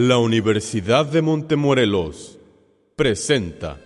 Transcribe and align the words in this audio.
La 0.00 0.18
Universidad 0.18 1.06
de 1.06 1.22
Montemorelos 1.22 2.38
presenta 2.94 3.80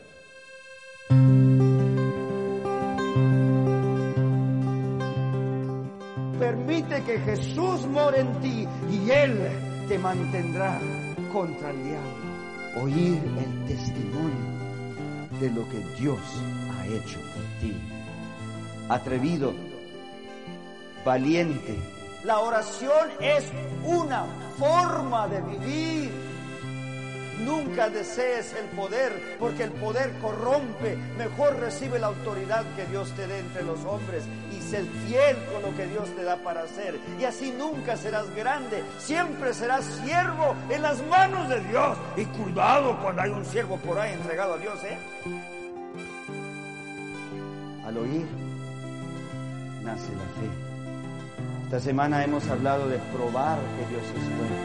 Permite 6.39 7.03
que 7.05 7.19
Jesús 7.19 7.87
more 7.87 8.21
en 8.21 8.41
ti 8.43 8.69
y 8.91 9.11
Él 9.11 9.39
te 9.89 9.99
mantendrá 9.99 10.79
contra 11.33 11.71
el 11.71 11.83
diablo. 11.83 12.83
Oír 12.83 13.23
el 13.39 13.67
testimonio 13.69 15.41
de 15.41 15.51
lo 15.51 15.67
que 15.71 15.79
Dios 15.99 16.21
ha 16.73 16.87
hecho 16.89 17.21
por 17.21 17.43
ti. 17.63 17.73
Atrevido, 18.91 19.55
valiente. 21.07 21.75
La 22.23 22.41
oración 22.41 23.09
es 23.19 23.51
una 23.87 24.27
forma 24.63 25.27
de 25.27 25.41
vivir. 25.41 26.13
Nunca 27.41 27.89
desees 27.89 28.55
el 28.55 28.67
poder, 28.77 29.37
porque 29.41 29.65
el 29.65 29.73
poder 29.73 30.13
corrompe. 30.21 30.97
Mejor 31.19 31.59
recibe 31.59 31.99
la 31.99 32.09
autoridad 32.09 32.65
que 32.77 32.87
Dios 32.87 33.11
te 33.17 33.27
dé 33.27 33.41
entre 33.41 33.65
los 33.65 33.81
hombres 33.85 34.23
y 34.53 34.61
sé 34.61 34.85
fiel 35.07 35.37
con 35.53 35.63
lo 35.63 35.77
que 35.77 35.87
Dios 35.87 36.09
te 36.15 36.23
da 36.23 36.37
para 36.37 36.63
hacer. 36.63 37.01
Y 37.19 37.25
así 37.25 37.51
nunca 37.51 37.97
serás 37.97 38.33
grande, 38.37 38.85
siempre 38.99 39.53
serás 39.53 39.85
siervo 40.05 40.55
en 40.71 40.83
las 40.83 41.05
manos 41.09 41.49
de 41.49 41.61
Dios. 41.65 41.99
Y 42.17 42.25
cuidado 42.27 42.97
cuando 43.03 43.23
hay 43.23 43.31
un 43.31 43.45
siervo 43.45 43.77
por 43.79 43.99
ahí 43.99 44.13
entregado 44.13 44.55
a 44.55 44.59
Dios, 44.59 44.79
¿eh? 44.85 44.99
Al 47.85 47.99
oír, 47.99 48.29
nace 49.83 50.13
la 50.13 50.41
fe. 50.41 50.72
Esta 51.73 51.87
semana 51.87 52.23
hemos 52.23 52.47
hablado 52.49 52.87
de 52.87 52.99
probar 52.99 53.59
que 53.79 53.87
Dios 53.89 54.03
es 54.05 54.27
bueno. 54.37 54.57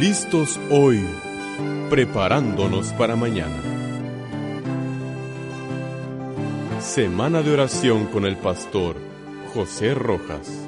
Listos 0.00 0.58
hoy, 0.72 1.06
preparándonos 1.88 2.92
para 2.94 3.14
mañana. 3.14 3.54
Semana 6.80 7.42
de 7.42 7.52
oración 7.52 8.06
con 8.06 8.24
el 8.26 8.36
pastor 8.36 8.96
José 9.54 9.94
Rojas. 9.94 10.63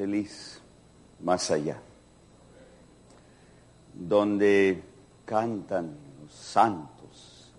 Feliz 0.00 0.58
más 1.22 1.50
allá, 1.50 1.78
donde 3.92 4.82
cantan 5.26 5.94
los 6.22 6.32
santos 6.32 7.52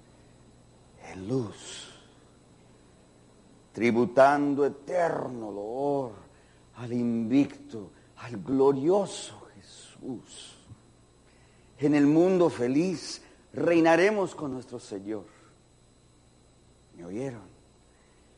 en 1.08 1.28
luz, 1.28 1.94
tributando 3.72 4.66
eterno 4.66 5.52
loor 5.52 6.14
al 6.78 6.92
invicto, 6.92 7.92
al 8.18 8.38
glorioso 8.38 9.40
Jesús. 9.56 10.58
En 11.78 11.94
el 11.94 12.08
mundo 12.08 12.50
feliz 12.50 13.22
reinaremos 13.54 14.34
con 14.34 14.52
nuestro 14.52 14.80
Señor. 14.80 15.26
¿Me 16.98 17.06
oyeron? 17.06 17.52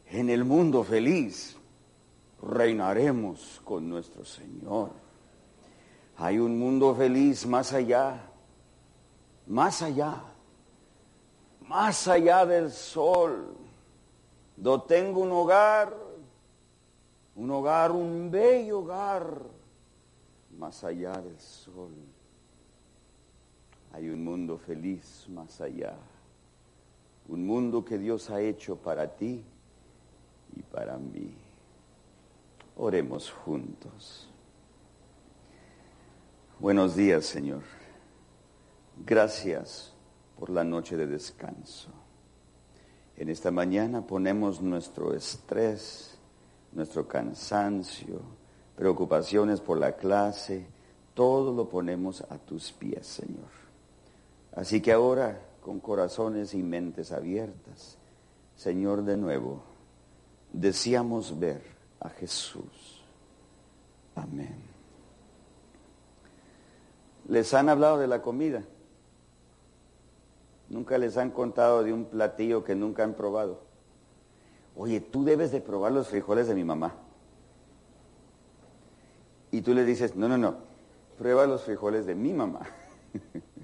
En 0.08 0.30
el 0.30 0.44
mundo 0.44 0.84
feliz 0.84 1.56
reinaremos 2.46 3.62
con 3.64 3.90
nuestro 3.90 4.26
Señor. 4.26 4.92
Hay 6.18 6.40
un 6.40 6.58
mundo 6.60 6.94
feliz 6.94 7.46
más 7.46 7.74
allá, 7.74 8.20
más 9.48 9.82
allá, 9.82 10.22
más 11.68 12.08
allá 12.08 12.46
del 12.46 12.72
sol. 12.72 13.56
Yo 14.58 14.82
tengo 14.82 15.22
un 15.22 15.32
hogar, 15.32 15.96
un 17.36 17.50
hogar, 17.50 17.92
un 17.92 18.30
bello 18.30 18.80
hogar, 18.80 19.42
más 20.58 20.84
allá 20.84 21.14
del 21.14 21.40
sol. 21.40 21.92
Hay 23.94 24.10
un 24.10 24.24
mundo 24.24 24.58
feliz 24.58 25.26
más 25.30 25.62
allá, 25.62 25.96
un 27.28 27.46
mundo 27.46 27.84
que 27.84 27.98
Dios 27.98 28.30
ha 28.30 28.42
hecho 28.42 28.76
para 28.76 29.08
ti 29.08 29.44
y 30.56 30.62
para 30.64 30.98
mí. 30.98 31.43
Oremos 32.76 33.32
juntos. 33.32 34.28
Buenos 36.60 36.96
días, 36.96 37.26
Señor. 37.26 37.62
Gracias 39.06 39.94
por 40.40 40.50
la 40.50 40.64
noche 40.64 40.98
de 40.98 41.06
descanso. 41.06 41.90
En 43.16 43.30
esta 43.30 43.52
mañana 43.52 44.08
ponemos 44.08 44.62
nuestro 44.62 45.14
estrés, 45.14 46.18
nuestro 46.72 47.08
cansancio, 47.08 48.22
preocupaciones 48.76 49.62
por 49.62 49.78
la 49.78 49.96
clase, 49.96 50.66
todo 51.14 51.54
lo 51.54 51.70
ponemos 51.70 52.22
a 52.22 52.40
tus 52.40 52.72
pies, 52.72 53.06
Señor. 53.06 53.52
Así 54.56 54.82
que 54.82 54.92
ahora, 54.92 55.40
con 55.62 55.80
corazones 55.80 56.56
y 56.56 56.64
mentes 56.64 57.12
abiertas, 57.12 57.98
Señor, 58.56 59.04
de 59.04 59.18
nuevo, 59.18 59.62
deseamos 60.52 61.40
ver 61.40 61.73
a 62.04 62.10
Jesús. 62.10 63.04
Amén. 64.16 64.56
Les 67.28 67.54
han 67.54 67.70
hablado 67.70 67.98
de 67.98 68.08
la 68.08 68.22
comida. 68.22 68.64
Nunca 70.70 70.98
les 70.98 71.18
han 71.18 71.32
contado 71.32 71.84
de 71.84 71.94
un 71.94 72.06
platillo 72.06 72.64
que 72.64 72.76
nunca 72.76 73.04
han 73.04 73.14
probado. 73.14 73.62
Oye, 74.76 75.00
tú 75.00 75.24
debes 75.24 75.52
de 75.52 75.62
probar 75.62 75.92
los 75.92 76.10
frijoles 76.10 76.48
de 76.48 76.56
mi 76.56 76.64
mamá. 76.64 76.94
Y 79.52 79.62
tú 79.62 79.74
le 79.74 79.86
dices, 79.86 80.16
no, 80.16 80.28
no, 80.28 80.38
no, 80.38 80.58
prueba 81.18 81.46
los 81.46 81.64
frijoles 81.64 82.06
de 82.06 82.16
mi 82.16 82.34
mamá. 82.34 82.62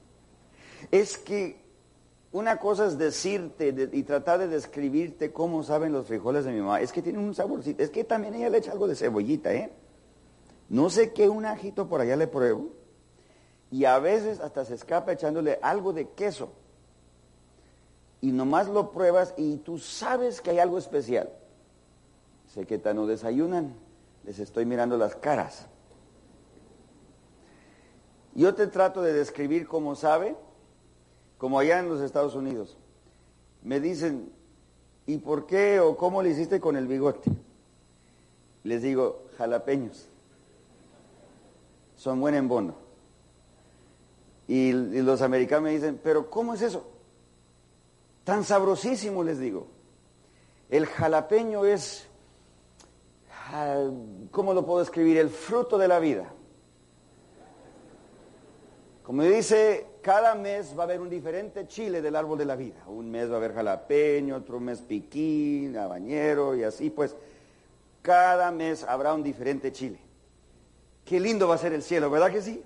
es 0.91 1.17
que 1.17 1.68
una 2.31 2.57
cosa 2.57 2.85
es 2.85 2.97
decirte 2.97 3.89
y 3.91 4.03
tratar 4.03 4.39
de 4.39 4.47
describirte 4.47 5.31
cómo 5.31 5.63
saben 5.63 5.91
los 5.91 6.05
frijoles 6.05 6.45
de 6.45 6.51
mi 6.51 6.59
mamá. 6.59 6.79
Es 6.79 6.91
que 6.91 7.01
tienen 7.01 7.23
un 7.23 7.33
saborcito. 7.33 7.81
Es 7.81 7.89
que 7.89 8.03
también 8.03 8.35
ella 8.35 8.49
le 8.49 8.59
echa 8.59 8.71
algo 8.71 8.87
de 8.87 8.95
cebollita, 8.95 9.51
¿eh? 9.51 9.71
No 10.69 10.91
sé 10.91 11.11
qué 11.11 11.27
un 11.27 11.45
ajito 11.45 11.89
por 11.89 12.01
allá 12.01 12.15
le 12.15 12.27
pruebo. 12.27 12.69
Y 13.71 13.85
a 13.85 13.97
veces 13.97 14.39
hasta 14.39 14.63
se 14.63 14.75
escapa 14.75 15.11
echándole 15.11 15.57
algo 15.63 15.91
de 15.91 16.09
queso. 16.09 16.51
Y 18.21 18.31
nomás 18.31 18.67
lo 18.67 18.91
pruebas 18.91 19.33
y 19.35 19.57
tú 19.57 19.79
sabes 19.79 20.41
que 20.41 20.51
hay 20.51 20.59
algo 20.59 20.77
especial. 20.77 21.31
Sé 22.53 22.65
que 22.65 22.77
no 22.93 23.07
desayunan. 23.07 23.73
Les 24.23 24.37
estoy 24.37 24.65
mirando 24.65 24.97
las 24.97 25.15
caras. 25.15 25.65
Yo 28.35 28.53
te 28.53 28.67
trato 28.67 29.01
de 29.01 29.13
describir 29.13 29.67
cómo 29.67 29.95
sabe 29.95 30.35
como 31.39 31.57
allá 31.57 31.79
en 31.79 31.89
los 31.89 32.01
Estados 32.01 32.35
Unidos. 32.35 32.77
Me 33.63 33.79
dicen, 33.79 34.31
¿y 35.07 35.17
por 35.17 35.47
qué 35.47 35.79
o 35.79 35.97
cómo 35.97 36.21
le 36.21 36.29
hiciste 36.29 36.59
con 36.59 36.75
el 36.75 36.85
bigote? 36.85 37.31
Les 38.63 38.83
digo, 38.83 39.23
jalapeños. 39.37 40.09
Son 41.95 42.19
buen 42.19 42.35
en 42.35 42.47
bono. 42.47 42.75
Y, 44.47 44.69
y 44.69 45.01
los 45.01 45.21
americanos 45.21 45.63
me 45.63 45.71
dicen, 45.71 45.99
¿pero 46.03 46.29
cómo 46.29 46.53
es 46.53 46.61
eso? 46.61 46.85
Tan 48.25 48.43
sabrosísimo, 48.43 49.23
les 49.23 49.39
digo. 49.39 49.67
El 50.69 50.87
jalapeño 50.87 51.63
es, 51.63 52.05
ah, 53.51 53.89
¿cómo 54.29 54.53
lo 54.53 54.65
puedo 54.65 54.81
escribir? 54.81 55.17
El 55.17 55.29
fruto 55.29 55.77
de 55.77 55.87
la 55.87 55.99
vida. 55.99 56.33
Como 59.03 59.23
dice 59.23 59.88
cada 60.01 60.35
mes 60.35 60.73
va 60.77 60.83
a 60.83 60.85
haber 60.85 61.01
un 61.01 61.09
diferente 61.09 61.67
chile 61.67 62.01
del 62.01 62.15
árbol 62.15 62.37
de 62.37 62.45
la 62.45 62.55
vida. 62.55 62.83
Un 62.87 63.09
mes 63.11 63.29
va 63.29 63.35
a 63.35 63.37
haber 63.37 63.53
jalapeño, 63.53 64.35
otro 64.35 64.59
mes 64.59 64.81
piquín, 64.81 65.77
habanero 65.77 66.55
y 66.55 66.63
así 66.63 66.89
pues. 66.89 67.15
Cada 68.01 68.51
mes 68.51 68.83
habrá 68.83 69.13
un 69.13 69.23
diferente 69.23 69.71
chile. 69.71 69.99
Qué 71.05 71.19
lindo 71.19 71.47
va 71.47 71.55
a 71.55 71.57
ser 71.57 71.73
el 71.73 71.83
cielo, 71.83 72.09
¿verdad 72.09 72.31
que 72.31 72.41
sí? 72.41 72.63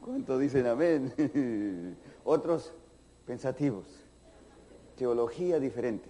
¿Cuántos 0.00 0.40
dicen 0.40 0.66
amén? 0.66 1.96
Otros 2.24 2.72
pensativos. 3.26 3.86
Teología 4.96 5.58
diferente. 5.58 6.08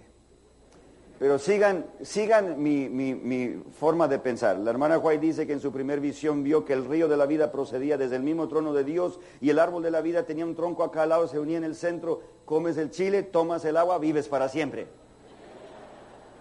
Pero 1.17 1.39
sigan, 1.39 1.85
sigan 2.01 2.61
mi, 2.61 2.89
mi, 2.89 3.63
forma 3.79 4.07
de 4.07 4.19
pensar. 4.19 4.57
La 4.57 4.71
hermana 4.71 4.97
White 4.97 5.25
dice 5.25 5.47
que 5.47 5.53
en 5.53 5.61
su 5.61 5.71
primer 5.71 6.01
visión 6.01 6.43
vio 6.43 6.65
que 6.65 6.73
el 6.73 6.83
río 6.83 7.07
de 7.07 7.15
la 7.15 7.25
vida 7.25 7.53
procedía 7.53 7.97
desde 7.97 8.17
el 8.17 8.23
mismo 8.23 8.49
trono 8.49 8.73
de 8.73 8.83
Dios 8.83 9.19
y 9.39 9.49
el 9.49 9.59
árbol 9.59 9.81
de 9.83 9.91
la 9.91 10.01
vida 10.01 10.25
tenía 10.25 10.45
un 10.45 10.55
tronco 10.55 10.83
acá 10.83 11.03
al 11.03 11.09
lado, 11.09 11.27
se 11.27 11.39
unía 11.39 11.57
en 11.57 11.63
el 11.63 11.75
centro, 11.75 12.21
comes 12.43 12.75
el 12.77 12.91
chile, 12.91 13.23
tomas 13.23 13.63
el 13.63 13.77
agua, 13.77 13.97
vives 13.97 14.27
para 14.27 14.49
siempre. 14.49 14.87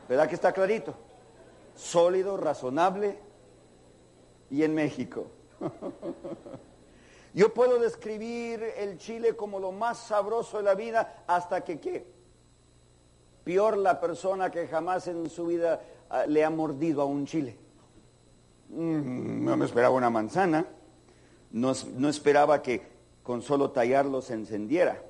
¿Verdad 0.09 0.29
que 0.29 0.35
está 0.35 0.53
clarito? 0.53 0.95
Sólido, 1.77 2.37
razonable 2.37 3.19
y 4.51 4.65
en 4.65 4.75
México. 4.75 5.27
Yo 7.35 7.55
puedo 7.55 7.79
describir 7.79 8.63
el 8.77 8.99
chile 8.99 9.37
como 9.37 9.61
lo 9.61 9.73
más 9.73 9.99
sabroso 9.99 10.59
de 10.59 10.65
la 10.65 10.75
vida 10.75 11.25
hasta 11.27 11.63
que 11.63 11.81
qué? 11.81 12.14
Peor 13.45 13.77
la 13.77 14.01
persona 14.01 14.51
que 14.51 14.67
jamás 14.67 15.07
en 15.07 15.29
su 15.29 15.47
vida 15.47 15.83
ah, 16.09 16.25
le 16.27 16.45
ha 16.45 16.51
mordido 16.51 17.03
a 17.03 17.05
un 17.05 17.27
chile. 17.27 17.57
Mm, 18.71 19.45
no 19.45 19.57
me 19.57 19.67
esperaba 19.67 19.95
una 19.95 20.11
manzana, 20.11 20.67
no, 21.53 21.73
no 21.97 22.09
esperaba 22.09 22.63
que 22.63 22.83
con 23.23 23.43
solo 23.43 23.71
tallarlo 23.71 24.23
se 24.23 24.35
encendiera. 24.35 25.03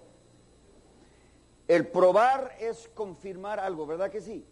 El 1.66 1.86
probar 1.86 2.56
es 2.60 2.88
confirmar 2.94 3.58
algo, 3.58 3.86
¿verdad 3.86 4.10
que 4.10 4.20
sí? 4.20 4.44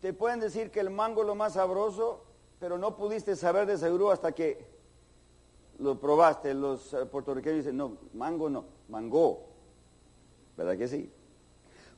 Te 0.00 0.12
pueden 0.12 0.40
decir 0.40 0.70
que 0.70 0.80
el 0.80 0.90
mango 0.90 1.20
es 1.20 1.26
lo 1.26 1.34
más 1.34 1.52
sabroso, 1.52 2.24
pero 2.58 2.78
no 2.78 2.96
pudiste 2.96 3.36
saber 3.36 3.66
de 3.66 3.78
seguro 3.78 4.10
hasta 4.10 4.32
que 4.32 4.66
lo 5.78 6.00
probaste. 6.00 6.54
Los 6.54 6.92
eh, 6.94 7.06
puertorriqueños 7.06 7.58
dicen, 7.58 7.76
no, 7.76 7.98
mango 8.14 8.48
no, 8.48 8.64
mango. 8.88 9.46
¿Verdad 10.56 10.76
que 10.76 10.88
sí? 10.88 11.12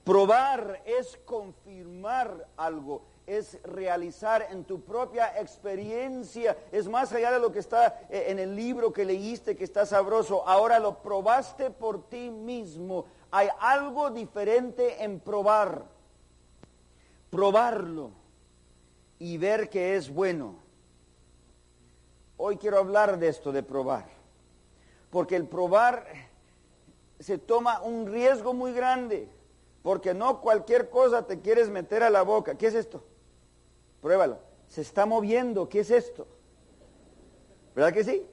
Probar 0.04 0.82
es 0.84 1.16
confirmar 1.24 2.48
algo, 2.56 3.02
es 3.24 3.62
realizar 3.62 4.48
en 4.50 4.64
tu 4.64 4.80
propia 4.80 5.40
experiencia, 5.40 6.56
es 6.72 6.88
más 6.88 7.12
allá 7.12 7.30
de 7.30 7.38
lo 7.38 7.52
que 7.52 7.60
está 7.60 8.00
eh, 8.10 8.24
en 8.28 8.40
el 8.40 8.56
libro 8.56 8.92
que 8.92 9.04
leíste 9.04 9.54
que 9.54 9.62
está 9.62 9.86
sabroso, 9.86 10.46
ahora 10.48 10.80
lo 10.80 10.98
probaste 10.98 11.70
por 11.70 12.08
ti 12.08 12.30
mismo. 12.30 13.04
Hay 13.30 13.48
algo 13.60 14.10
diferente 14.10 15.04
en 15.04 15.20
probar, 15.20 15.84
probarlo 17.30 18.10
y 19.20 19.38
ver 19.38 19.70
que 19.70 19.94
es 19.94 20.12
bueno. 20.12 20.56
Hoy 22.38 22.56
quiero 22.56 22.78
hablar 22.78 23.20
de 23.20 23.28
esto, 23.28 23.52
de 23.52 23.62
probar, 23.62 24.06
porque 25.10 25.36
el 25.36 25.46
probar 25.46 26.04
se 27.20 27.38
toma 27.38 27.80
un 27.82 28.08
riesgo 28.08 28.52
muy 28.52 28.72
grande 28.72 29.28
porque 29.82 30.14
no 30.14 30.40
cualquier 30.40 30.88
cosa 30.88 31.26
te 31.26 31.40
quieres 31.40 31.68
meter 31.68 32.02
a 32.02 32.10
la 32.10 32.22
boca. 32.22 32.56
¿Qué 32.56 32.68
es 32.68 32.74
esto? 32.74 33.02
Pruébalo. 34.00 34.38
Se 34.68 34.80
está 34.80 35.06
moviendo. 35.06 35.68
¿Qué 35.68 35.80
es 35.80 35.90
esto? 35.90 36.26
¿Verdad 37.74 37.92
que 37.92 38.04
sí? 38.04 38.26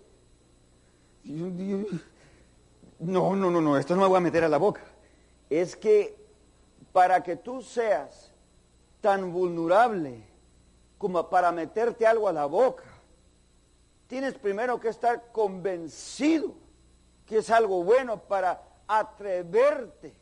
No, 3.00 3.36
no, 3.36 3.50
no, 3.50 3.62
no, 3.62 3.78
esto 3.78 3.96
no 3.96 4.02
me 4.02 4.08
voy 4.08 4.18
a 4.18 4.22
meter 4.22 4.44
a 4.44 4.50
la 4.50 4.58
boca. 4.58 4.82
Es 5.50 5.76
que 5.76 6.16
para 6.92 7.24
que 7.24 7.36
tú 7.36 7.62
seas 7.62 8.32
tan 9.02 9.32
vulnerable 9.32 10.24
como 10.98 11.30
para 11.30 11.52
meterte 11.52 12.06
algo 12.06 12.28
a 12.28 12.34
la 12.34 12.46
boca, 12.46 12.84
tienes 14.08 14.34
primero 14.36 14.80
que 14.80 14.90
estar 14.90 15.32
convencido 15.32 16.54
que 17.26 17.38
es 17.38 17.50
algo 17.50 17.84
bueno 17.84 18.20
para 18.20 18.62
atreverte 18.88 20.19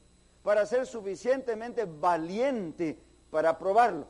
para 0.47 0.65
ser 0.65 0.85
suficientemente 0.85 1.83
valiente 1.83 2.97
para 3.29 3.57
probarlo. 3.59 4.07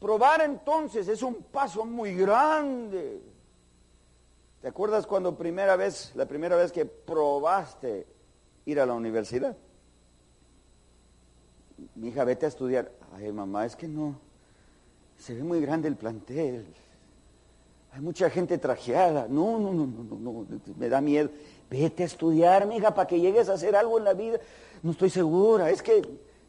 Probar 0.00 0.40
entonces 0.40 1.06
es 1.08 1.22
un 1.22 1.42
paso 1.42 1.84
muy 1.84 2.14
grande. 2.14 3.20
¿Te 4.62 4.68
acuerdas 4.68 5.06
cuando 5.06 5.36
primera 5.36 5.76
vez, 5.76 6.12
la 6.14 6.24
primera 6.24 6.56
vez 6.56 6.72
que 6.72 6.86
probaste 6.86 8.06
ir 8.64 8.80
a 8.80 8.86
la 8.86 8.94
universidad? 8.94 9.54
Mi 11.94 12.08
hija, 12.08 12.24
vete 12.24 12.46
a 12.46 12.48
estudiar. 12.48 12.90
Ay, 13.14 13.30
mamá, 13.30 13.66
es 13.66 13.76
que 13.76 13.86
no. 13.86 14.18
Se 15.18 15.34
ve 15.34 15.42
muy 15.42 15.60
grande 15.60 15.88
el 15.88 15.96
plantel. 15.96 16.64
Hay 17.92 18.00
mucha 18.00 18.30
gente 18.30 18.56
trajeada. 18.56 19.26
No, 19.28 19.58
no, 19.58 19.74
no, 19.74 19.86
no, 19.86 20.02
no, 20.02 20.16
no. 20.18 20.46
Me 20.78 20.88
da 20.88 21.02
miedo. 21.02 21.28
Vete 21.70 22.02
a 22.02 22.06
estudiar, 22.06 22.66
mija, 22.66 22.94
para 22.94 23.06
que 23.06 23.20
llegues 23.20 23.48
a 23.48 23.54
hacer 23.54 23.76
algo 23.76 23.98
en 23.98 24.04
la 24.04 24.14
vida 24.14 24.40
no 24.82 24.92
estoy 24.92 25.10
segura, 25.10 25.70
es 25.70 25.82
que, 25.82 26.02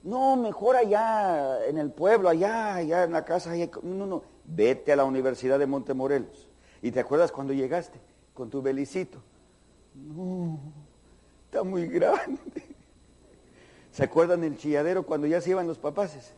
no, 0.03 0.35
mejor 0.37 0.75
allá 0.75 1.65
en 1.67 1.77
el 1.77 1.91
pueblo, 1.91 2.29
allá, 2.29 2.75
allá 2.75 3.03
en 3.03 3.11
la 3.11 3.25
casa, 3.25 3.53
no, 3.83 4.05
no, 4.05 4.23
vete 4.45 4.91
a 4.91 4.95
la 4.95 5.03
Universidad 5.03 5.59
de 5.59 5.67
Montemorelos. 5.67 6.47
¿Y 6.81 6.91
te 6.91 6.99
acuerdas 6.99 7.31
cuando 7.31 7.53
llegaste 7.53 7.99
con 8.33 8.49
tu 8.49 8.61
belicito? 8.61 9.19
No, 9.93 10.59
está 11.45 11.63
muy 11.63 11.87
grande. 11.87 12.63
¿Se 13.91 14.03
acuerdan 14.03 14.41
del 14.41 14.57
chilladero 14.57 15.05
cuando 15.05 15.27
ya 15.27 15.41
se 15.41 15.49
iban 15.49 15.67
los 15.67 15.77
papaces? 15.77 16.33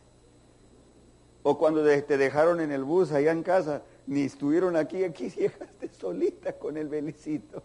O 1.44 1.58
cuando 1.58 1.84
te 1.84 2.16
dejaron 2.16 2.60
en 2.60 2.72
el 2.72 2.82
bus 2.82 3.12
allá 3.12 3.30
en 3.30 3.42
casa, 3.42 3.82
ni 4.06 4.22
estuvieron 4.22 4.76
aquí, 4.76 5.04
aquí 5.04 5.28
llegaste 5.30 5.88
solita 5.92 6.58
con 6.58 6.76
el 6.76 6.88
belicito, 6.88 7.62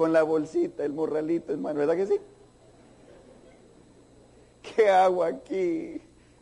con 0.00 0.14
la 0.14 0.22
bolsita, 0.22 0.82
el 0.82 0.94
morralito, 0.94 1.52
hermano, 1.52 1.80
¿verdad 1.80 1.94
que 1.94 2.06
sí? 2.06 2.14
¿qué 4.62 4.88
hago 4.88 5.22
aquí? 5.22 6.00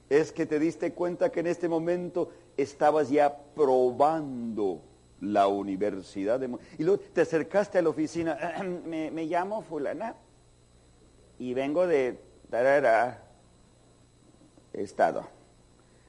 Es 0.09 0.31
que 0.31 0.47
te 0.47 0.61
diste 0.61 0.93
cuenta 0.93 1.33
que 1.33 1.41
en 1.41 1.49
este 1.49 1.69
momento 1.69 2.31
estabas 2.57 3.11
ya 3.11 3.37
probando 3.57 4.81
la 5.21 5.49
universidad 5.49 6.39
de... 6.39 6.57
Y 6.79 6.85
luego 6.85 7.03
te 7.13 7.23
acercaste 7.23 7.79
a 7.79 7.83
la 7.83 7.89
oficina, 7.89 8.39
me, 8.87 9.25
llamo 9.25 9.63
fulana 9.63 10.15
y 11.41 11.53
vengo 11.53 11.89
de... 11.89 12.17
Tarara, 12.51 13.25
estado. 14.73 15.27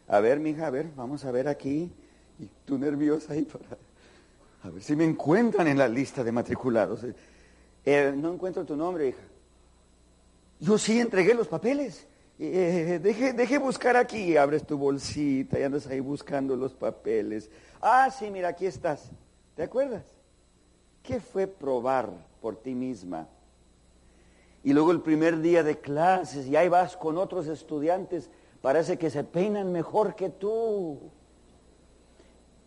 A 0.07 0.19
ver, 0.19 0.39
mija, 0.39 0.67
a 0.67 0.69
ver, 0.69 0.91
vamos 0.95 1.25
a 1.25 1.31
ver 1.31 1.47
aquí. 1.47 1.91
Y 2.37 2.47
tú 2.65 2.77
nerviosa 2.77 3.33
ahí 3.33 3.41
para... 3.41 3.75
A 4.61 4.69
ver 4.69 4.83
si 4.83 4.95
me 4.95 5.05
encuentran 5.05 5.67
en 5.67 5.79
la 5.79 5.87
lista 5.87 6.23
de 6.23 6.31
matriculados. 6.31 7.03
Eh, 7.91 8.13
no 8.15 8.31
encuentro 8.33 8.63
tu 8.63 8.75
nombre, 8.75 9.07
hija. 9.07 9.23
Yo 10.59 10.77
sí 10.77 10.99
entregué 10.99 11.33
los 11.33 11.47
papeles. 11.47 12.05
Eh, 12.37 12.99
deje, 13.01 13.33
deje, 13.33 13.57
buscar 13.57 13.97
aquí, 13.97 14.37
abres 14.37 14.63
tu 14.63 14.77
bolsita 14.77 15.59
y 15.59 15.63
andas 15.63 15.87
ahí 15.87 15.99
buscando 15.99 16.55
los 16.55 16.75
papeles. 16.75 17.49
Ah, 17.81 18.11
sí, 18.11 18.29
mira, 18.29 18.49
aquí 18.49 18.67
estás. 18.67 19.09
¿Te 19.55 19.63
acuerdas? 19.63 20.03
¿Qué 21.01 21.19
fue 21.19 21.47
probar 21.47 22.11
por 22.39 22.57
ti 22.57 22.75
misma? 22.75 23.27
Y 24.63 24.73
luego 24.73 24.91
el 24.91 25.01
primer 25.01 25.41
día 25.41 25.63
de 25.63 25.79
clases 25.79 26.45
y 26.45 26.55
ahí 26.55 26.69
vas 26.69 26.95
con 26.95 27.17
otros 27.17 27.47
estudiantes, 27.47 28.29
parece 28.61 28.99
que 28.99 29.09
se 29.09 29.23
peinan 29.23 29.71
mejor 29.71 30.13
que 30.13 30.29
tú. 30.29 30.99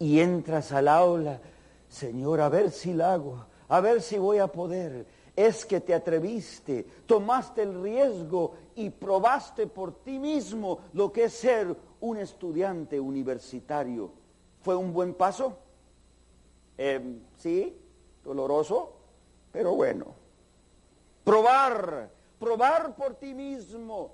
Y 0.00 0.18
entras 0.18 0.72
al 0.72 0.88
aula, 0.88 1.40
Señor, 1.88 2.40
a 2.40 2.48
ver 2.48 2.72
si 2.72 2.92
la 2.92 3.12
hago, 3.12 3.51
a 3.72 3.80
ver 3.80 4.02
si 4.02 4.18
voy 4.18 4.36
a 4.36 4.48
poder 4.48 5.06
es 5.34 5.64
que 5.64 5.80
te 5.80 5.94
atreviste, 5.94 6.84
tomaste 7.06 7.62
el 7.62 7.82
riesgo 7.82 8.52
y 8.74 8.90
probaste 8.90 9.66
por 9.66 10.04
ti 10.04 10.18
mismo 10.18 10.80
lo 10.92 11.10
que 11.10 11.24
es 11.24 11.32
ser 11.32 11.74
un 12.00 12.18
estudiante 12.18 13.00
universitario. 13.00 14.12
¿Fue 14.60 14.76
un 14.76 14.92
buen 14.92 15.14
paso? 15.14 15.56
Em, 16.76 17.20
sí, 17.38 17.74
doloroso, 18.22 18.92
pero 19.50 19.74
bueno. 19.74 20.04
Probar, 21.24 22.10
probar 22.38 22.94
por 22.94 23.14
ti 23.14 23.32
mismo. 23.32 24.10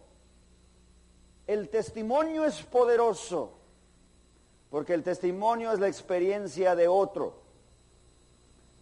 El 1.48 1.68
testimonio 1.68 2.44
es 2.44 2.62
poderoso, 2.62 3.54
porque 4.70 4.94
el 4.94 5.02
testimonio 5.02 5.72
es 5.72 5.80
la 5.80 5.88
experiencia 5.88 6.76
de 6.76 6.86
otro. 6.86 7.47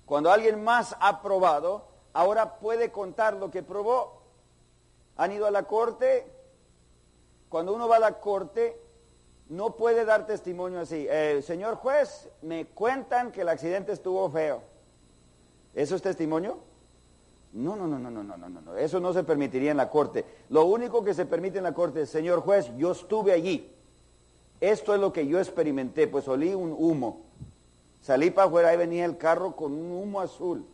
Cuando 0.07 0.31
alguien 0.31 0.63
más 0.63 0.97
ha 1.01 1.21
probado, 1.21 1.89
ahora 2.13 2.59
puede 2.59 2.91
contar 2.91 3.35
lo 3.35 3.51
que 3.51 3.63
probó. 3.63 4.23
Han 5.17 5.33
ido 5.33 5.47
a 5.47 5.51
la 5.51 5.65
corte. 5.65 6.33
Cuando 7.49 7.75
uno 7.75 7.89
va 7.89 7.97
a 7.97 8.01
la 8.01 8.21
corte, 8.21 8.81
no 9.49 9.75
puede 9.77 10.05
dar 10.05 10.25
testimonio 10.27 10.81
así. 10.81 11.07
Eh, 11.11 11.43
señor 11.43 11.75
juez, 11.75 12.31
me 12.43 12.67
cuentan 12.67 13.33
que 13.33 13.43
el 13.43 13.49
accidente 13.49 13.93
estuvo 13.93 14.31
feo. 14.31 14.63
¿Eso 15.75 15.97
es 15.97 16.03
testimonio? 16.03 16.59
No, 17.53 17.75
no, 17.75 17.87
no, 17.87 17.99
no, 17.99 18.11
no, 18.11 18.23
no, 18.23 18.37
no, 18.37 18.49
no. 18.49 18.77
Eso 18.77 19.01
no 19.01 19.13
se 19.13 19.25
permitiría 19.25 19.73
en 19.73 19.77
la 19.77 19.91
corte. 19.91 20.25
Lo 20.51 20.67
único 20.67 21.03
que 21.03 21.15
se 21.15 21.27
permite 21.27 21.59
en 21.59 21.65
la 21.65 21.75
corte 21.75 22.03
es, 22.03 22.11
señor 22.11 22.41
juez, 22.41 22.71
yo 22.77 22.93
estuve 22.93 23.33
allí. 23.33 23.73
Esto 24.61 24.95
es 24.95 25.01
lo 25.01 25.13
que 25.13 25.27
yo 25.27 25.39
experimenté, 25.39 26.07
pues 26.07 26.29
olí 26.29 26.55
un 26.55 26.75
humo. 26.77 27.26
Salí 28.01 28.31
para 28.31 28.47
afuera, 28.47 28.73
y 28.73 28.77
venía 28.77 29.05
el 29.05 29.17
carro 29.17 29.57
con 29.57 29.73
un 29.73 29.91
humo 29.93 30.21
azul 30.21 30.67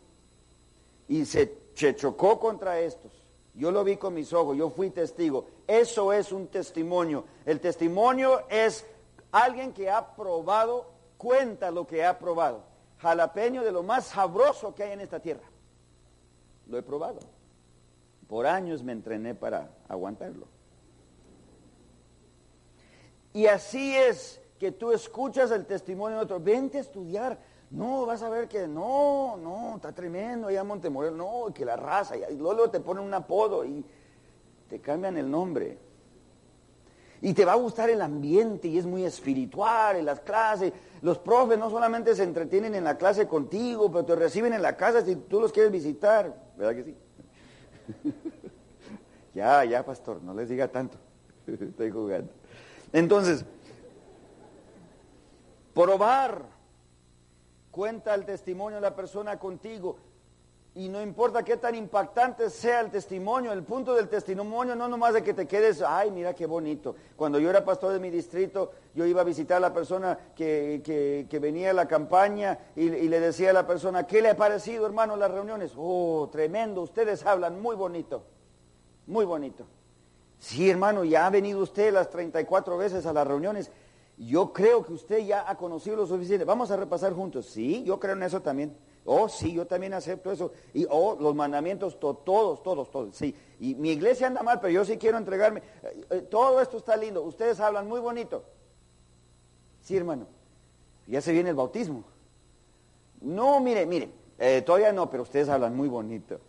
y 1.07 1.25
se, 1.25 1.57
chocó 1.73 2.39
contra 2.39 2.79
estos. 2.79 3.11
Yo 3.55 3.71
lo 3.71 3.83
vi 3.83 3.97
con 3.97 4.13
mis 4.13 4.33
ojos, 4.33 4.57
yo 4.57 4.69
fui 4.69 4.89
testigo. 4.89 5.45
Eso 5.67 6.11
es 6.11 6.31
un 6.31 6.47
testimonio. 6.47 7.25
El 7.45 7.59
testimonio 7.59 8.47
es 8.49 8.85
alguien 9.31 9.73
que 9.73 9.89
ha 9.89 10.15
probado, 10.15 10.87
cuenta 11.17 11.69
lo 11.69 11.85
que 11.85 12.03
ha 12.03 12.17
probado. 12.17 12.63
Jalapeño 12.99 13.63
de 13.63 13.71
lo 13.71 13.83
más 13.83 14.07
sabroso 14.07 14.73
que 14.73 14.83
hay 14.83 14.93
en 14.93 15.01
esta 15.01 15.19
tierra. 15.19 15.43
Lo 16.67 16.77
he 16.77 16.81
probado. 16.81 17.19
Por 18.27 18.47
años 18.47 18.81
me 18.81 18.93
entrené 18.93 19.35
para 19.35 19.69
aguantarlo. 19.87 20.47
Y 23.33 23.47
así 23.47 23.95
es 23.95 24.39
que 24.63 24.71
tú 24.71 24.93
escuchas 24.93 25.51
el 25.51 25.65
testimonio 25.65 26.19
de 26.19 26.23
otro. 26.23 26.39
Vente 26.39 26.77
a 26.77 26.81
estudiar. 26.81 27.37
No, 27.69 28.05
vas 28.05 28.23
a 28.23 28.29
ver 28.29 28.47
que 28.47 28.65
no, 28.65 29.35
no, 29.35 29.75
está 29.75 29.91
tremendo 29.91 30.47
allá 30.47 30.63
Montemorel, 30.63 31.17
no, 31.17 31.47
que 31.53 31.65
la 31.65 31.75
raza, 31.75 32.15
y 32.15 32.37
luego 32.37 32.69
te 32.69 32.79
ponen 32.79 33.03
un 33.03 33.13
apodo 33.13 33.65
y 33.65 33.83
te 34.69 34.79
cambian 34.79 35.17
el 35.17 35.29
nombre. 35.29 35.77
Y 37.21 37.33
te 37.33 37.43
va 37.43 37.53
a 37.53 37.55
gustar 37.55 37.89
el 37.89 38.01
ambiente 38.01 38.69
y 38.69 38.77
es 38.77 38.85
muy 38.85 39.03
espiritual 39.03 39.97
en 39.97 40.05
las 40.05 40.21
clases. 40.21 40.71
Los 41.01 41.17
profes 41.17 41.59
no 41.59 41.69
solamente 41.69 42.15
se 42.15 42.23
entretienen 42.23 42.73
en 42.73 42.85
la 42.85 42.97
clase 42.97 43.27
contigo, 43.27 43.91
pero 43.91 44.05
te 44.05 44.15
reciben 44.15 44.53
en 44.53 44.61
la 44.61 44.77
casa 44.77 45.01
si 45.01 45.17
tú 45.17 45.41
los 45.41 45.51
quieres 45.51 45.73
visitar. 45.73 46.33
¿Verdad 46.55 46.75
que 46.75 46.83
sí? 46.85 46.95
ya, 49.33 49.65
ya, 49.65 49.83
pastor, 49.83 50.23
no 50.23 50.33
les 50.33 50.47
diga 50.47 50.69
tanto. 50.69 50.97
Estoy 51.47 51.91
jugando. 51.91 52.31
Entonces, 52.93 53.43
probar 55.73 56.45
cuenta 57.71 58.13
el 58.13 58.25
testimonio 58.25 58.77
de 58.77 58.81
la 58.81 58.95
persona 58.95 59.39
contigo. 59.39 59.97
Y 60.75 60.89
no 60.89 61.01
importa 61.03 61.43
qué 61.43 61.57
tan 61.57 61.75
impactante 61.75 62.49
sea 62.49 62.79
el 62.79 62.89
testimonio, 62.89 63.51
el 63.51 63.61
punto 63.61 63.93
del 63.93 64.09
testimonio 64.09 64.75
no 64.75 64.87
nomás 64.87 65.13
de 65.13 65.23
que 65.23 65.35
te 65.35 65.45
quedes, 65.45 65.83
ay, 65.83 66.09
mira 66.09 66.33
qué 66.33 66.47
bonito. 66.47 66.95
Cuando 67.15 67.37
yo 67.37 67.51
era 67.51 67.63
pastor 67.63 67.93
de 67.93 67.99
mi 67.99 68.09
distrito, 68.09 68.71
yo 68.95 69.05
iba 69.05 69.21
a 69.21 69.23
visitar 69.23 69.57
a 69.57 69.59
la 69.59 69.73
persona 69.73 70.17
que, 70.35 71.27
venía 71.39 71.69
a 71.69 71.73
la 71.73 71.87
campaña 71.87 72.57
y, 72.75 72.85
y, 72.85 73.07
le 73.07 73.19
decía 73.19 73.51
a 73.51 73.53
la 73.53 73.67
persona, 73.67 74.07
¿qué 74.07 74.19
le 74.19 74.31
ha 74.31 74.35
parecido, 74.35 74.87
hermano, 74.87 75.15
las 75.15 75.29
reuniones? 75.29 75.73
Oh, 75.77 76.27
tremendo, 76.31 76.81
ustedes 76.81 77.23
hablan 77.23 77.61
muy 77.61 77.75
bonito, 77.75 78.23
muy 79.05 79.25
bonito. 79.25 79.65
Sí, 80.39 80.69
hermano, 80.69 81.03
ya 81.03 81.27
ha 81.27 81.29
venido 81.29 81.61
usted 81.61 81.93
las 81.93 82.09
34 82.09 82.77
veces 82.77 83.05
a 83.05 83.13
las 83.13 83.27
reuniones 83.27 83.71
yo 84.17 84.53
creo 84.53 84.85
que 84.85 84.93
usted 84.93 85.19
ya 85.25 85.49
ha 85.49 85.57
conocido 85.57 85.95
lo 85.95 86.07
suficiente. 86.07 86.45
Vamos 86.45 86.71
a 86.71 86.77
repasar 86.77 87.13
juntos. 87.13 87.47
Sí, 87.47 87.83
yo 87.83 87.99
creo 87.99 88.13
en 88.13 88.23
eso 88.23 88.41
también. 88.41 88.75
Oh, 89.05 89.27
sí, 89.27 89.53
yo 89.53 89.67
también 89.67 89.93
acepto 89.93 90.31
eso. 90.31 90.51
Y, 90.73 90.85
oh, 90.89 91.17
los 91.19 91.35
mandamientos, 91.35 91.99
todos, 91.99 92.23
todos, 92.63 92.91
todos. 92.91 93.15
Sí, 93.15 93.35
y 93.59 93.75
mi 93.75 93.91
iglesia 93.91 94.27
anda 94.27 94.43
mal, 94.43 94.59
pero 94.61 94.71
yo 94.71 94.85
sí 94.85 94.97
quiero 94.97 95.17
entregarme. 95.17 95.61
Eh, 95.83 96.05
eh, 96.09 96.21
todo 96.21 96.61
esto 96.61 96.77
está 96.77 96.95
lindo. 96.95 97.21
Ustedes 97.23 97.59
hablan 97.59 97.87
muy 97.87 97.99
bonito. 97.99 98.43
Sí, 99.81 99.97
hermano. 99.97 100.27
Ya 101.07 101.19
se 101.19 101.33
viene 101.33 101.49
el 101.49 101.55
bautismo. 101.55 102.03
No, 103.21 103.59
mire, 103.59 103.85
mire. 103.85 104.09
Eh, 104.37 104.61
todavía 104.61 104.93
no, 104.93 105.09
pero 105.09 105.23
ustedes 105.23 105.49
hablan 105.49 105.75
muy 105.75 105.89
bonito. 105.89 106.39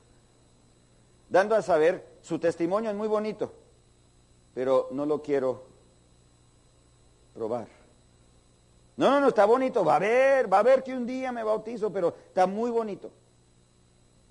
Dando 1.29 1.55
a 1.55 1.63
saber, 1.63 2.07
su 2.21 2.39
testimonio 2.39 2.91
es 2.91 2.97
muy 2.97 3.09
bonito, 3.09 3.53
pero 4.55 4.89
no 4.93 5.05
lo 5.07 5.21
quiero 5.23 5.74
probar. 7.35 7.67
No, 8.97 9.11
no, 9.11 9.21
no, 9.21 9.29
está 9.29 9.45
bonito, 9.45 9.85
va 9.85 9.97
a 9.97 9.99
ver, 9.99 10.51
va 10.53 10.61
a 10.61 10.63
ver 10.63 10.83
que 10.85 10.95
un 10.95 11.05
día 11.05 11.33
me 11.33 11.43
bautizo, 11.43 11.93
pero 11.93 12.15
está 12.29 12.47
muy 12.47 12.71
bonito. 12.71 13.11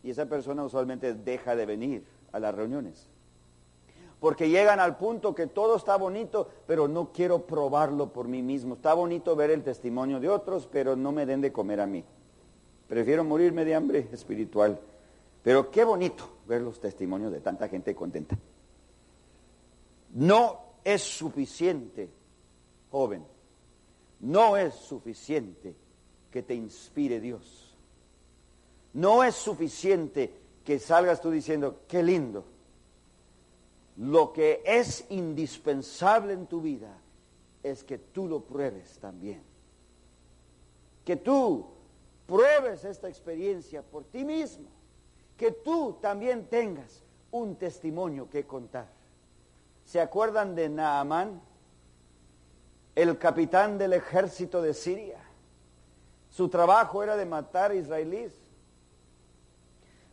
Y 0.03 0.09
esa 0.09 0.25
persona 0.25 0.63
usualmente 0.63 1.13
deja 1.13 1.55
de 1.55 1.65
venir 1.65 2.03
a 2.31 2.39
las 2.39 2.55
reuniones. 2.55 3.09
Porque 4.19 4.49
llegan 4.49 4.79
al 4.79 4.95
punto 4.95 5.35
que 5.35 5.47
todo 5.47 5.75
está 5.75 5.97
bonito, 5.97 6.49
pero 6.65 6.87
no 6.87 7.11
quiero 7.11 7.45
probarlo 7.45 8.13
por 8.13 8.29
mí 8.29 8.41
mismo. 8.41 8.75
Está 8.75 8.93
bonito 8.93 9.35
ver 9.35 9.51
el 9.51 9.63
testimonio 9.63 10.21
de 10.21 10.29
otros, 10.29 10.67
pero 10.71 10.95
no 10.95 11.11
me 11.11 11.25
den 11.25 11.41
de 11.41 11.51
comer 11.51 11.81
a 11.81 11.87
mí. 11.87 12.05
Prefiero 12.87 13.25
morirme 13.25 13.65
de 13.65 13.75
hambre 13.75 14.07
espiritual. 14.13 14.79
Pero 15.41 15.69
qué 15.69 15.83
bonito 15.83 16.23
ver 16.47 16.61
los 16.61 16.79
testimonios 16.79 17.33
de 17.33 17.41
tanta 17.41 17.67
gente 17.67 17.93
contenta. 17.93 18.37
No 20.13 20.59
es 20.85 21.01
suficiente 21.01 22.09
joven, 22.93 23.25
no 24.19 24.55
es 24.55 24.75
suficiente 24.75 25.75
que 26.29 26.43
te 26.43 26.53
inspire 26.53 27.19
Dios. 27.19 27.75
No 28.93 29.23
es 29.23 29.33
suficiente 29.33 30.31
que 30.63 30.77
salgas 30.77 31.19
tú 31.19 31.31
diciendo, 31.31 31.81
qué 31.87 32.03
lindo. 32.03 32.45
Lo 33.97 34.31
que 34.31 34.61
es 34.63 35.05
indispensable 35.09 36.33
en 36.33 36.45
tu 36.45 36.61
vida 36.61 36.95
es 37.63 37.83
que 37.83 37.97
tú 37.97 38.27
lo 38.27 38.41
pruebes 38.41 38.99
también. 38.99 39.41
Que 41.03 41.15
tú 41.15 41.65
pruebes 42.27 42.85
esta 42.85 43.09
experiencia 43.09 43.81
por 43.81 44.03
ti 44.03 44.23
mismo. 44.23 44.69
Que 45.35 45.49
tú 45.51 45.97
también 45.99 46.45
tengas 46.45 47.01
un 47.31 47.55
testimonio 47.55 48.29
que 48.29 48.45
contar. 48.45 48.87
¿Se 49.83 49.99
acuerdan 49.99 50.53
de 50.53 50.69
Naamán? 50.69 51.41
El 52.95 53.17
capitán 53.17 53.77
del 53.77 53.93
ejército 53.93 54.61
de 54.61 54.73
Siria. 54.73 55.19
Su 56.29 56.49
trabajo 56.49 57.03
era 57.03 57.15
de 57.15 57.25
matar 57.25 57.75
israelíes. 57.75 58.33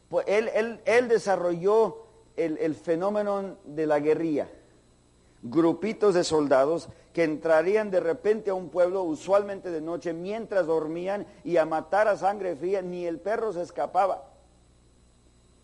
Pues 0.08 0.26
él, 0.28 0.80
él, 0.84 1.08
desarrolló 1.08 2.06
el, 2.36 2.58
el 2.58 2.74
fenómeno 2.74 3.56
de 3.64 3.86
la 3.86 4.00
guerrilla. 4.00 4.48
Grupitos 5.42 6.14
de 6.14 6.24
soldados 6.24 6.88
que 7.12 7.24
entrarían 7.24 7.90
de 7.90 8.00
repente 8.00 8.50
a 8.50 8.54
un 8.54 8.68
pueblo, 8.68 9.02
usualmente 9.02 9.70
de 9.70 9.80
noche, 9.80 10.12
mientras 10.12 10.66
dormían 10.66 11.26
y 11.44 11.56
a 11.56 11.64
matar 11.64 12.08
a 12.08 12.16
sangre 12.16 12.56
fría, 12.56 12.82
ni 12.82 13.06
el 13.06 13.18
perro 13.18 13.52
se 13.52 13.62
escapaba. 13.62 14.30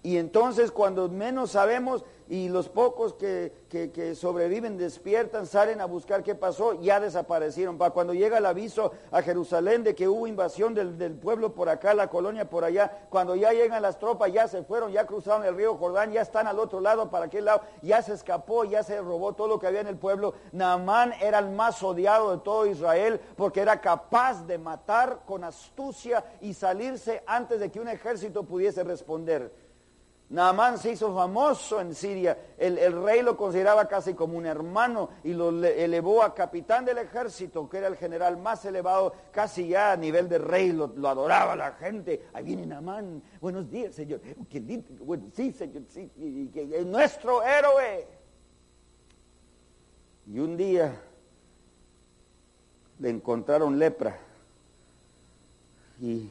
Y 0.03 0.19
entonces 0.19 0.71
cuando 0.71 1.09
menos 1.09 1.51
sabemos 1.51 2.05
y 2.29 2.49
los 2.49 2.69
pocos 2.69 3.15
que, 3.15 3.53
sobreviven 4.15 4.77
despiertan, 4.79 5.47
salen 5.47 5.81
a 5.81 5.85
buscar 5.85 6.23
qué 6.23 6.35
pasó, 6.35 6.81
ya 6.81 6.99
desaparecieron. 7.01 7.79
Para 7.79 7.93
cuando 7.93 8.15
llega 8.15 8.39
el 8.39 8.47
aviso 8.47 8.93
a 9.11 9.23
Jerusalén 9.23 9.85
de 9.85 9.95
que 9.95 10.09
hubo 10.09 10.27
invasión 10.27 10.75
del, 10.75 10.99
del, 10.99 11.15
pueblo 11.15 11.55
por 11.55 11.69
acá, 11.69 11.95
la 11.95 12.09
colonia 12.09 12.49
por 12.49 12.65
allá, 12.65 13.07
cuando 13.11 13.37
ya 13.37 13.53
llegan 13.53 13.83
las 13.83 13.99
tropas, 13.99 14.33
ya 14.33 14.49
se 14.49 14.63
fueron, 14.63 14.93
ya 14.93 15.07
cruzaron 15.07 15.45
el 15.45 15.57
río 15.57 15.77
Jordán, 15.77 16.13
ya 16.13 16.23
están 16.23 16.47
al 16.47 16.59
otro 16.59 16.81
lado, 16.81 17.11
para 17.11 17.27
aquel 17.27 17.45
lado, 17.45 17.63
ya 17.83 18.03
se 18.03 18.15
escapó, 18.15 18.65
ya 18.65 18.83
se 18.83 19.01
robó 19.01 19.35
todo 19.35 19.49
lo 19.49 19.59
que 19.59 19.67
había 19.67 19.81
en 19.81 19.87
el 19.87 19.99
pueblo. 19.99 20.35
Naamán 20.53 21.13
era 21.21 21.39
el 21.39 21.51
más 21.51 21.83
odiado 21.83 22.33
de 22.33 22.39
todo 22.39 22.67
Israel 22.67 23.21
porque 23.37 23.61
era 23.61 23.81
capaz 23.81 24.47
de 24.47 24.59
matar 24.59 25.21
con 25.27 25.45
astucia 25.45 26.25
y 26.41 26.55
salirse 26.55 27.23
antes 27.27 27.61
de 27.61 27.71
que 27.71 27.81
un 27.81 27.89
ejército 27.89 28.45
pudiese 28.45 28.83
responder. 28.85 29.66
Naamán 30.29 30.77
se 30.79 30.91
hizo 30.91 31.15
famoso 31.15 31.81
en 31.81 31.95
Siria. 31.95 32.37
El, 32.59 33.05
rey 33.05 33.23
lo 33.23 33.37
consideraba 33.37 33.87
casi 33.87 34.15
como 34.15 34.37
un 34.37 34.47
hermano 34.47 35.11
y 35.23 35.33
lo 35.33 35.51
elevó 35.65 36.23
a 36.23 36.35
capitán 36.35 36.85
del 36.85 36.99
ejército, 36.99 37.69
que 37.69 37.79
era 37.79 37.87
el 37.87 37.97
general 37.97 38.37
más 38.37 38.65
elevado, 38.65 39.13
casi 39.31 39.69
ya 39.69 39.93
a 39.93 39.97
nivel 39.97 40.29
de 40.29 40.39
rey, 40.39 40.73
lo, 40.73 40.91
adoraba 41.09 41.55
la 41.55 41.73
gente. 41.73 42.29
Ahí 42.33 42.43
viene 42.43 42.67
Naamán. 42.67 43.23
Buenos 43.41 43.71
días, 43.71 43.95
señor. 43.95 44.21
Bueno, 45.01 45.27
sí, 45.33 45.53
señor, 45.53 45.85
sí, 45.89 46.11
nuestro 46.85 47.45
héroe. 47.45 48.09
Y 50.27 50.41
un 50.41 50.57
día 50.57 50.93
le 52.99 53.11
encontraron 53.11 53.79
lepra 53.79 54.19
y 56.01 56.29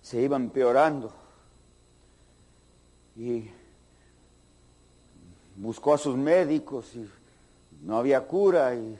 se 0.00 0.22
iba 0.22 0.36
empeorando 0.36 1.23
y 3.16 3.48
buscó 5.56 5.94
a 5.94 5.98
sus 5.98 6.16
médicos 6.16 6.94
y 6.94 7.08
no 7.82 7.98
había 7.98 8.20
cura 8.22 8.74
y 8.74 8.96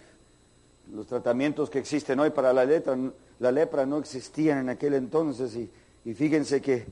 los 0.92 1.06
tratamientos 1.06 1.70
que 1.70 1.78
existen 1.78 2.20
hoy 2.20 2.30
para 2.30 2.52
la, 2.52 2.64
letra, 2.64 2.96
la 3.38 3.52
lepra 3.52 3.86
no 3.86 3.98
existían 3.98 4.58
en 4.58 4.68
aquel 4.68 4.94
entonces 4.94 5.56
y, 5.56 5.70
y 6.04 6.14
fíjense 6.14 6.60
que 6.60 6.86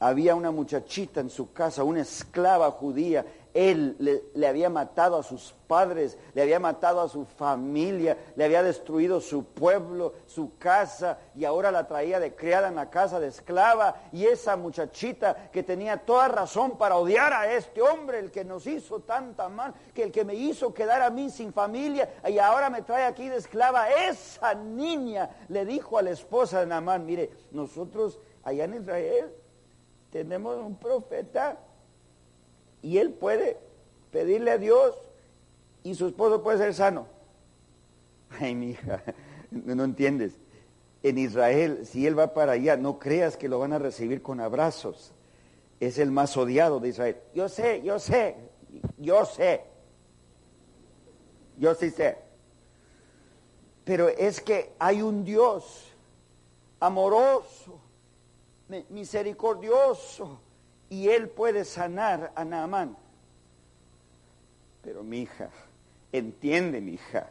había 0.00 0.34
una 0.34 0.50
muchachita 0.50 1.20
en 1.20 1.28
su 1.28 1.52
casa, 1.52 1.84
una 1.84 2.00
esclava 2.00 2.70
judía, 2.70 3.24
él 3.54 3.96
le, 3.98 4.46
había 4.46 4.70
matado 4.70 5.16
a 5.16 5.22
sus 5.22 5.54
padres, 5.66 6.18
le 6.34 6.42
había 6.42 6.58
matado 6.58 7.00
a 7.00 7.08
su 7.08 7.24
familia, 7.24 8.16
le 8.36 8.44
había 8.44 8.62
destruido 8.62 9.20
su 9.20 9.44
pueblo, 9.44 10.14
su 10.26 10.56
casa, 10.58 11.18
y 11.34 11.44
ahora 11.44 11.70
la 11.70 11.86
traía 11.86 12.20
de 12.20 12.34
criada 12.34 12.68
en 12.68 12.76
la 12.76 12.90
casa 12.90 13.20
de 13.20 13.28
esclava. 13.28 13.96
Y 14.12 14.26
esa 14.26 14.56
muchachita 14.56 15.50
que 15.50 15.62
tenía 15.62 15.98
toda 15.98 16.28
razón 16.28 16.78
para 16.78 16.96
odiar 16.96 17.32
a 17.32 17.52
este 17.52 17.82
hombre, 17.82 18.18
el 18.18 18.30
que 18.30 18.44
nos 18.44 18.66
hizo 18.66 19.00
tanta 19.00 19.48
mal, 19.48 19.74
que 19.94 20.04
el 20.04 20.12
que 20.12 20.24
me 20.24 20.34
hizo 20.34 20.74
quedar 20.74 21.02
a 21.02 21.10
mí 21.10 21.30
sin 21.30 21.52
familia, 21.52 22.08
y 22.28 22.38
ahora 22.38 22.70
me 22.70 22.82
trae 22.82 23.04
aquí 23.04 23.28
de 23.28 23.36
esclava. 23.36 23.90
Esa 23.90 24.54
niña 24.54 25.30
le 25.48 25.64
dijo 25.64 25.98
a 25.98 26.02
la 26.02 26.10
esposa 26.10 26.60
de 26.60 26.66
Namán, 26.66 27.06
mire, 27.06 27.30
nosotros 27.50 28.18
allá 28.42 28.64
en 28.64 28.74
Israel 28.74 29.32
tenemos 30.10 30.56
un 30.58 30.76
profeta 30.76 31.58
y 32.82 32.98
él 32.98 33.10
puede 33.10 33.58
pedirle 34.10 34.52
a 34.52 34.58
Dios 34.58 34.94
y 35.82 35.94
su 35.94 36.06
esposo 36.06 36.42
puede 36.42 36.58
ser 36.58 36.74
sano. 36.74 37.06
Ay, 38.38 38.54
mi 38.54 38.70
hija, 38.70 39.02
no 39.50 39.84
entiendes. 39.84 40.34
En 41.02 41.18
Israel, 41.18 41.86
si 41.86 42.06
él 42.06 42.18
va 42.18 42.34
para 42.34 42.52
allá, 42.52 42.76
no 42.76 42.98
creas 42.98 43.36
que 43.36 43.48
lo 43.48 43.58
van 43.58 43.72
a 43.72 43.78
recibir 43.78 44.22
con 44.22 44.40
abrazos. 44.40 45.12
Es 45.80 45.98
el 45.98 46.10
más 46.10 46.36
odiado 46.36 46.78
de 46.78 46.90
Israel. 46.90 47.16
Yo 47.34 47.48
sé, 47.48 47.80
yo 47.82 47.98
sé, 47.98 48.36
yo 48.98 49.24
sé. 49.24 49.62
Yo 51.56 51.74
sí 51.74 51.90
sé. 51.90 52.18
Pero 53.84 54.08
es 54.08 54.40
que 54.40 54.72
hay 54.78 55.00
un 55.00 55.24
Dios 55.24 55.90
amoroso, 56.80 57.80
misericordioso, 58.90 60.40
y 60.90 61.08
él 61.08 61.30
puede 61.30 61.64
sanar 61.64 62.32
a 62.34 62.44
Naamán. 62.44 62.98
Pero 64.82 65.02
mi 65.02 65.22
hija, 65.22 65.48
entiende 66.12 66.82
mi 66.82 66.92
hija, 66.92 67.30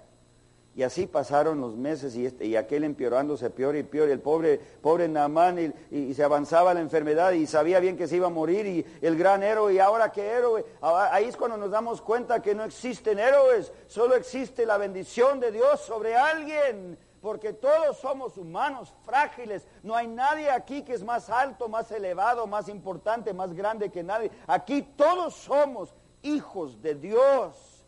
y 0.80 0.84
así 0.84 1.08
pasaron 1.08 1.60
los 1.60 1.76
meses 1.76 2.16
y, 2.16 2.26
este, 2.26 2.46
y 2.46 2.56
aquel 2.56 2.86
empeorándose 2.86 3.50
peor 3.50 3.76
y 3.76 3.84
peor. 3.84 4.08
Y 4.08 4.14
el 4.14 4.22
pobre, 4.22 4.58
pobre 4.82 5.10
Naamán 5.10 5.74
y, 5.92 6.14
se 6.14 6.24
avanzaba 6.24 6.74
la 6.74 6.80
enfermedad 6.80 7.34
y 7.34 7.48
sabía 7.48 7.82
bien 7.82 7.98
que 7.98 8.08
se 8.08 8.16
iba 8.16 8.28
a 8.28 8.30
morir. 8.30 8.66
Y 8.66 8.86
el 9.02 9.18
gran 9.18 9.44
héroe, 9.44 9.74
y 9.74 9.80
ahora 9.80 10.10
qué 10.10 10.26
héroe. 10.26 10.64
Ahí 10.82 11.26
es 11.26 11.36
cuando 11.36 11.58
nos 11.58 11.70
damos 11.70 12.02
cuenta 12.02 12.42
que 12.42 12.56
no 12.56 12.64
existen 12.64 13.20
héroes, 13.20 13.74
solo 13.88 14.16
existe 14.16 14.66
la 14.66 14.78
bendición 14.78 15.42
de 15.42 15.52
Dios 15.52 15.82
sobre 15.82 16.16
alguien. 16.16 16.98
Porque 17.22 17.54
todos 17.54 17.98
somos 17.98 18.38
humanos, 18.38 18.94
frágiles. 19.06 19.68
No 19.84 19.96
hay 19.96 20.08
nadie 20.08 20.50
aquí 20.50 20.84
que 20.84 20.94
es 20.94 21.04
más 21.04 21.30
alto, 21.30 21.68
más 21.68 21.92
elevado, 21.92 22.48
más 22.48 22.70
importante, 22.70 23.34
más 23.34 23.54
grande 23.54 23.90
que 23.90 24.04
nadie. 24.04 24.32
Aquí 24.48 24.82
todos 24.82 25.36
somos 25.36 25.94
hijos 26.22 26.82
de 26.82 26.96
Dios. 26.96 27.86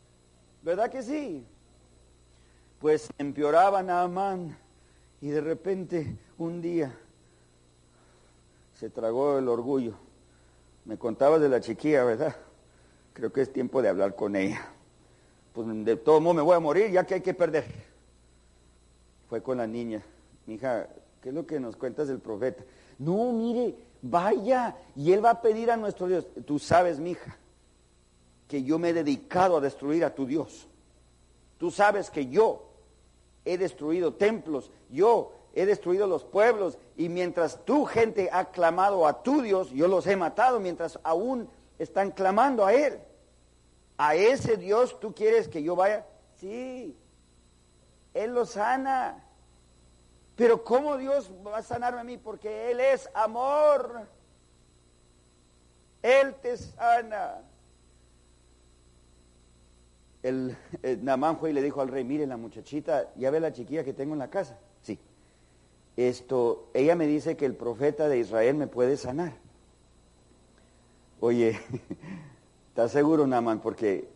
¿Verdad 0.61 0.89
que 0.89 1.01
sí? 1.01 1.47
pues 2.81 3.09
empeoraba 3.19 3.83
Naamán 3.83 4.57
y 5.21 5.29
de 5.29 5.39
repente 5.39 6.17
un 6.39 6.61
día 6.61 6.91
se 8.73 8.89
tragó 8.89 9.37
el 9.37 9.47
orgullo. 9.47 9.93
Me 10.83 10.97
contaba 10.97 11.37
de 11.37 11.47
la 11.47 11.61
chiquilla, 11.61 12.03
¿verdad? 12.03 12.35
Creo 13.13 13.31
que 13.31 13.41
es 13.41 13.53
tiempo 13.53 13.83
de 13.83 13.89
hablar 13.89 14.15
con 14.15 14.35
ella. 14.35 14.67
Pues 15.53 15.67
de 15.85 15.95
todo 15.95 16.19
modo 16.19 16.33
me 16.33 16.41
voy 16.41 16.55
a 16.55 16.59
morir, 16.59 16.89
ya 16.89 17.05
que 17.05 17.13
hay 17.13 17.21
que 17.21 17.35
perder. 17.35 17.90
Fue 19.31 19.41
con 19.41 19.59
la 19.59 19.65
niña. 19.65 20.03
Mi 20.45 20.55
hija, 20.55 20.89
¿qué 21.21 21.29
es 21.29 21.33
lo 21.33 21.47
que 21.47 21.57
nos 21.57 21.77
cuentas 21.77 22.09
del 22.09 22.19
profeta? 22.19 22.65
No, 22.99 23.31
mire, 23.31 23.73
vaya, 24.01 24.75
y 24.93 25.13
él 25.13 25.23
va 25.23 25.29
a 25.29 25.41
pedir 25.41 25.71
a 25.71 25.77
nuestro 25.77 26.07
Dios. 26.07 26.27
Tú 26.45 26.59
sabes, 26.59 26.99
mi 26.99 27.11
hija, 27.11 27.37
que 28.49 28.61
yo 28.61 28.77
me 28.77 28.89
he 28.89 28.93
dedicado 28.93 29.55
a 29.55 29.61
destruir 29.61 30.03
a 30.03 30.13
tu 30.13 30.25
Dios. 30.25 30.67
Tú 31.57 31.71
sabes 31.71 32.11
que 32.11 32.27
yo 32.27 32.71
he 33.45 33.57
destruido 33.57 34.15
templos, 34.15 34.69
yo 34.89 35.31
he 35.55 35.65
destruido 35.65 36.07
los 36.07 36.25
pueblos, 36.25 36.77
y 36.97 37.07
mientras 37.07 37.63
tu 37.63 37.85
gente 37.85 38.27
ha 38.33 38.51
clamado 38.51 39.07
a 39.07 39.23
tu 39.23 39.41
Dios, 39.41 39.71
yo 39.71 39.87
los 39.87 40.07
he 40.07 40.17
matado, 40.17 40.59
mientras 40.59 40.99
aún 41.03 41.47
están 41.79 42.11
clamando 42.11 42.65
a 42.65 42.73
Él. 42.73 42.99
A 43.97 44.13
ese 44.13 44.57
Dios 44.57 44.99
tú 44.99 45.15
quieres 45.15 45.47
que 45.47 45.63
yo 45.63 45.77
vaya. 45.77 46.05
Sí, 46.35 46.97
Él 48.13 48.33
lo 48.33 48.45
sana. 48.45 49.23
Pero 50.35 50.63
¿cómo 50.63 50.97
Dios 50.97 51.31
va 51.45 51.57
a 51.57 51.63
sanarme 51.63 52.01
a 52.01 52.03
mí? 52.03 52.17
Porque 52.17 52.71
Él 52.71 52.79
es 52.79 53.09
amor. 53.13 54.07
Él 56.01 56.35
te 56.35 56.57
sana 56.57 57.41
el, 60.23 60.55
Namán 61.01 61.37
fue 61.37 61.49
y 61.49 61.53
le 61.53 61.61
dijo 61.61 61.81
al 61.81 61.87
rey, 61.87 62.03
mire 62.03 62.27
la 62.27 62.37
muchachita, 62.37 63.11
ya 63.15 63.31
ve 63.31 63.39
la 63.39 63.51
chiquilla 63.51 63.83
que 63.83 63.93
tengo 63.93 64.13
en 64.13 64.19
la 64.19 64.29
casa. 64.29 64.57
Sí. 64.81 64.99
Esto, 65.97 66.69
ella 66.73 66.95
me 66.95 67.07
dice 67.07 67.35
que 67.35 67.45
el 67.45 67.55
profeta 67.55 68.07
de 68.07 68.19
Israel 68.19 68.55
me 68.55 68.67
puede 68.67 68.97
sanar. 68.97 69.33
Oye, 71.19 71.59
¿estás 72.69 72.91
seguro, 72.91 73.27
Namán? 73.27 73.61
Porque 73.61 74.07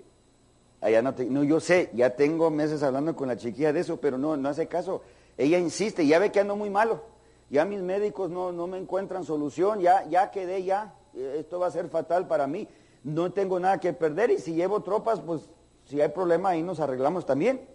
allá 0.82 1.02
no 1.02 1.14
no, 1.30 1.44
yo 1.44 1.60
sé, 1.60 1.90
ya 1.94 2.16
tengo 2.16 2.50
meses 2.50 2.84
hablando 2.84 3.16
con 3.16 3.28
la 3.28 3.38
chiquilla 3.38 3.74
de 3.74 3.80
eso, 3.80 3.98
pero 3.98 4.18
no, 4.18 4.38
no 4.38 4.50
hace 4.50 4.68
caso. 4.68 5.02
Ella 5.38 5.58
insiste, 5.58 6.06
ya 6.06 6.20
ve 6.20 6.32
que 6.32 6.40
ando 6.40 6.56
muy 6.56 6.70
malo. 6.70 7.04
Ya 7.50 7.66
mis 7.66 7.82
médicos 7.82 8.30
no, 8.30 8.52
no 8.52 8.68
me 8.68 8.78
encuentran 8.78 9.24
solución, 9.24 9.80
ya, 9.80 10.08
ya 10.10 10.32
quedé 10.32 10.64
ya. 10.64 10.96
Esto 11.14 11.60
va 11.60 11.68
a 11.68 11.72
ser 11.72 11.90
fatal 11.90 12.28
para 12.28 12.48
mí. 12.48 12.68
No 13.04 13.32
tengo 13.32 13.60
nada 13.60 13.80
que 13.80 13.94
perder 13.94 14.32
y 14.32 14.40
si 14.40 14.54
llevo 14.54 14.82
tropas, 14.82 15.22
pues 15.22 15.50
si 15.86 16.02
hay 16.02 16.10
problema 16.10 16.50
ahí 16.50 16.64
nos 16.64 16.80
arreglamos 16.80 17.26
también. 17.26 17.68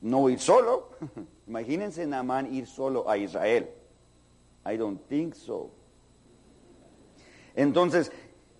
No 0.00 0.28
ir 0.28 0.40
solo. 0.40 0.90
Imagínense 1.46 2.06
Naamán 2.06 2.52
ir 2.52 2.66
solo 2.66 3.08
a 3.08 3.16
Israel. 3.16 3.70
I 4.66 4.76
don't 4.76 5.00
think 5.08 5.34
so. 5.34 5.70
Entonces, 7.54 8.10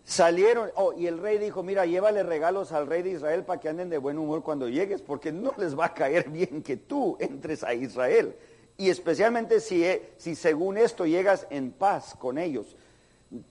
salieron, 0.05 0.71
oh, 0.77 0.93
y 0.93 1.07
el 1.07 1.19
rey 1.19 1.39
dijo, 1.39 1.63
mira, 1.63 1.87
llévale 1.87 2.23
regalos 2.23 2.73
al 2.73 2.87
rey 2.87 3.03
de 3.03 3.11
Israel 3.11 3.45
para 3.45 3.61
que 3.61 3.69
anden 3.69 3.91
de 3.91 3.99
buen 3.99 4.19
humor 4.19 4.43
cuando 4.43 4.69
llegues, 4.69 5.03
porque 5.03 5.33
no 5.33 5.53
les 5.57 5.79
va 5.79 5.87
a 5.87 5.95
caer 5.95 6.29
bien 6.31 6.63
que 6.63 6.77
tú 6.77 7.17
entres 7.21 7.63
a 7.65 7.75
Israel. 7.75 8.37
Y 8.77 8.91
especialmente 8.91 9.61
si, 9.61 9.85
eh, 9.85 10.13
si 10.17 10.35
según 10.35 10.79
esto 10.79 11.07
llegas 11.07 11.47
en 11.51 11.73
paz 11.73 12.15
con 12.19 12.39
ellos 12.39 12.77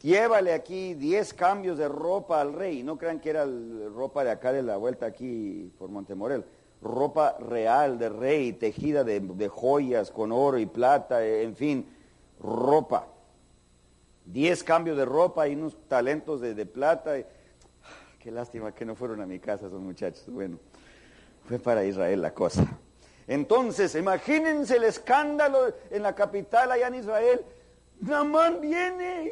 llévale 0.01 0.53
aquí 0.53 0.93
10 0.93 1.33
cambios 1.33 1.77
de 1.77 1.87
ropa 1.87 2.41
al 2.41 2.53
rey. 2.53 2.83
No 2.83 2.97
crean 2.97 3.19
que 3.19 3.29
era 3.29 3.45
ropa 3.93 4.23
de 4.23 4.31
acá 4.31 4.51
de 4.51 4.63
la 4.63 4.77
vuelta 4.77 5.05
aquí 5.05 5.71
por 5.77 5.89
Montemorel. 5.89 6.45
Ropa 6.81 7.37
real 7.39 7.99
de 7.99 8.09
rey, 8.09 8.53
tejida 8.53 9.03
de, 9.03 9.49
joyas 9.49 10.09
con 10.09 10.31
oro 10.31 10.57
y 10.57 10.65
plata, 10.65 11.25
en 11.25 11.55
fin, 11.55 11.85
ropa. 12.39 13.07
10 14.31 14.63
cambios 14.63 14.97
de 14.97 15.05
ropa 15.05 15.47
y 15.47 15.55
unos 15.55 15.77
talentos 15.87 16.41
de, 16.41 16.65
plata. 16.65 17.13
Qué 18.19 18.31
lástima 18.31 18.73
que 18.73 18.85
no 18.85 18.95
fueron 18.95 19.21
a 19.21 19.25
mi 19.25 19.39
casa 19.39 19.67
esos 19.67 19.81
muchachos. 19.81 20.23
Bueno, 20.27 20.59
fue 21.47 21.59
para 21.59 21.83
Israel 21.83 22.21
la 22.21 22.33
cosa. 22.33 22.65
Entonces, 23.27 23.95
imagínense 23.95 24.77
el 24.77 24.83
escándalo 24.83 25.73
en 25.89 26.03
la 26.03 26.15
capital 26.15 26.71
allá 26.71 26.87
en 26.87 26.95
Israel. 26.95 27.41
Namán 28.01 28.61
viene 28.61 29.31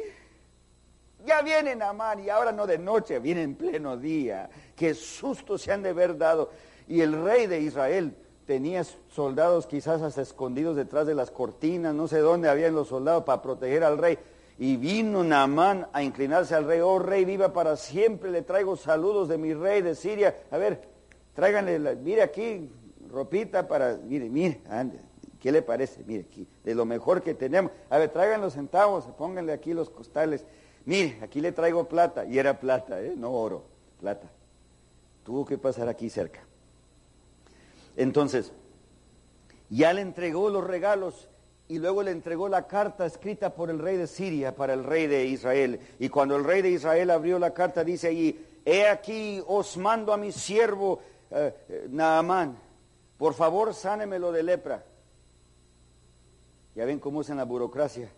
ya 1.24 1.42
vienen 1.42 1.82
a 1.82 1.90
Amán 1.90 2.20
y 2.20 2.30
ahora 2.30 2.52
no 2.52 2.66
de 2.66 2.78
noche, 2.78 3.18
viene 3.18 3.42
en 3.42 3.54
pleno 3.54 3.96
día. 3.96 4.48
Qué 4.76 4.94
susto 4.94 5.58
se 5.58 5.72
han 5.72 5.82
de 5.82 5.90
haber 5.90 6.16
dado. 6.16 6.50
Y 6.88 7.00
el 7.02 7.22
rey 7.22 7.46
de 7.46 7.60
Israel 7.60 8.14
tenía 8.46 8.84
soldados 9.14 9.66
quizás 9.66 10.02
hasta 10.02 10.22
escondidos 10.22 10.76
detrás 10.76 11.06
de 11.06 11.14
las 11.14 11.30
cortinas, 11.30 11.94
no 11.94 12.08
sé 12.08 12.18
dónde 12.18 12.48
habían 12.48 12.74
los 12.74 12.88
soldados 12.88 13.24
para 13.24 13.42
proteger 13.42 13.84
al 13.84 13.98
rey. 13.98 14.18
Y 14.60 14.76
vino 14.76 15.24
Naamán 15.24 15.88
a 15.90 16.02
inclinarse 16.02 16.54
al 16.54 16.66
rey, 16.66 16.80
oh 16.80 16.98
rey, 16.98 17.24
viva 17.24 17.50
para 17.50 17.76
siempre, 17.76 18.30
le 18.30 18.42
traigo 18.42 18.76
saludos 18.76 19.26
de 19.30 19.38
mi 19.38 19.54
rey 19.54 19.80
de 19.80 19.94
Siria. 19.94 20.36
A 20.50 20.58
ver, 20.58 20.82
tráiganle, 21.34 21.96
mire 21.96 22.20
aquí, 22.20 22.70
ropita 23.10 23.66
para, 23.66 23.96
mire, 23.96 24.28
mire, 24.28 24.60
¿qué 25.40 25.50
le 25.50 25.62
parece? 25.62 26.04
Mire 26.04 26.26
aquí, 26.30 26.46
de 26.62 26.74
lo 26.74 26.84
mejor 26.84 27.22
que 27.22 27.32
tenemos. 27.32 27.72
A 27.88 27.96
ver, 27.96 28.10
traigan 28.10 28.42
los 28.42 28.52
centavos, 28.52 29.06
pónganle 29.16 29.54
aquí 29.54 29.72
los 29.72 29.88
costales. 29.88 30.44
Mire, 30.84 31.16
aquí 31.22 31.40
le 31.40 31.52
traigo 31.52 31.88
plata. 31.88 32.26
Y 32.26 32.38
era 32.38 32.60
plata, 32.60 33.00
¿eh? 33.00 33.14
no 33.16 33.32
oro, 33.32 33.64
plata. 33.98 34.28
Tuvo 35.24 35.46
que 35.46 35.56
pasar 35.56 35.88
aquí 35.88 36.10
cerca. 36.10 36.40
Entonces, 37.96 38.52
ya 39.70 39.94
le 39.94 40.02
entregó 40.02 40.50
los 40.50 40.64
regalos 40.64 41.29
y 41.70 41.78
luego 41.78 42.02
le 42.02 42.10
entregó 42.10 42.48
la 42.48 42.66
carta 42.66 43.06
escrita 43.06 43.54
por 43.54 43.70
el 43.70 43.78
rey 43.78 43.96
de 43.96 44.08
Siria 44.08 44.56
para 44.56 44.74
el 44.74 44.82
rey 44.82 45.06
de 45.06 45.24
Israel. 45.26 45.78
Y 46.00 46.08
cuando 46.08 46.34
el 46.34 46.42
rey 46.42 46.62
de 46.62 46.70
Israel 46.70 47.10
abrió 47.10 47.38
la 47.38 47.54
carta, 47.54 47.84
dice 47.84 48.08
allí, 48.08 48.44
he 48.64 48.88
aquí 48.88 49.40
os 49.46 49.76
mando 49.76 50.12
a 50.12 50.16
mi 50.16 50.32
siervo 50.32 50.98
eh, 51.30 51.54
eh, 51.68 51.86
Naamán, 51.88 52.58
por 53.16 53.34
favor 53.34 53.72
sánemelo 53.72 54.32
de 54.32 54.42
lepra. 54.42 54.84
Ya 56.74 56.84
ven 56.86 56.98
cómo 56.98 57.20
es 57.20 57.30
en 57.30 57.36
la 57.36 57.44
burocracia. 57.44 58.10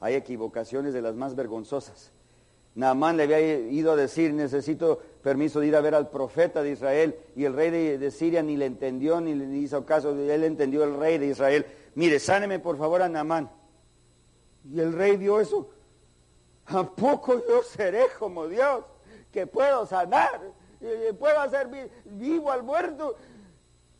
Hay 0.00 0.14
equivocaciones 0.14 0.92
de 0.92 1.00
las 1.00 1.14
más 1.14 1.34
vergonzosas. 1.34 2.12
Naamán 2.74 3.16
le 3.16 3.22
había 3.22 3.40
ido 3.40 3.92
a 3.92 3.96
decir, 3.96 4.34
necesito 4.34 5.00
permiso 5.22 5.60
de 5.60 5.66
ir 5.68 5.76
a 5.76 5.80
ver 5.80 5.94
al 5.94 6.10
profeta 6.10 6.62
de 6.62 6.72
Israel, 6.72 7.16
y 7.34 7.44
el 7.44 7.54
rey 7.54 7.70
de, 7.70 8.10
Siria 8.10 8.42
ni 8.42 8.56
le 8.56 8.66
entendió, 8.66 9.20
ni 9.20 9.34
le 9.34 9.46
hizo 9.56 9.84
caso, 9.84 10.10
él 10.10 10.44
entendió 10.44 10.84
el 10.84 10.96
rey 10.96 11.18
de 11.18 11.26
Israel. 11.26 11.66
Mire, 11.98 12.20
sáneme 12.20 12.60
por 12.60 12.78
favor 12.78 13.02
a 13.02 13.08
Naamán. 13.08 13.50
Y 14.72 14.78
el 14.78 14.92
rey 14.92 15.16
vio 15.16 15.40
eso. 15.40 15.68
¿A 16.66 16.84
poco 16.84 17.44
yo 17.44 17.64
seré 17.64 18.06
como 18.16 18.46
Dios, 18.46 18.84
que 19.32 19.48
puedo 19.48 19.84
sanar, 19.84 20.40
puedo 21.18 21.40
hacer 21.40 21.90
vivo 22.04 22.52
al 22.52 22.62
muerto? 22.62 23.16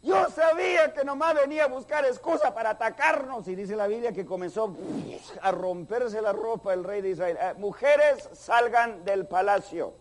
Yo 0.01 0.31
sabía 0.31 0.95
que 0.95 1.05
nomás 1.05 1.35
venía 1.35 1.65
a 1.65 1.67
buscar 1.67 2.05
excusa 2.05 2.55
para 2.55 2.71
atacarnos. 2.71 3.49
Y 3.49 3.57
dice 3.57 3.75
la 3.75 3.89
Biblia 3.89 4.13
que 4.13 4.25
comenzó 4.25 4.77
a 5.43 5.51
romperse 5.51 6.23
la 6.23 6.33
ropa 6.33 6.73
el 6.75 6.85
rey 6.85 7.03
de 7.03 7.11
Israel. 7.11 7.37
Eh, 7.41 7.55
mujeres, 7.59 8.29
salgan 8.33 9.05
del 9.05 9.27
palacio. 9.27 9.95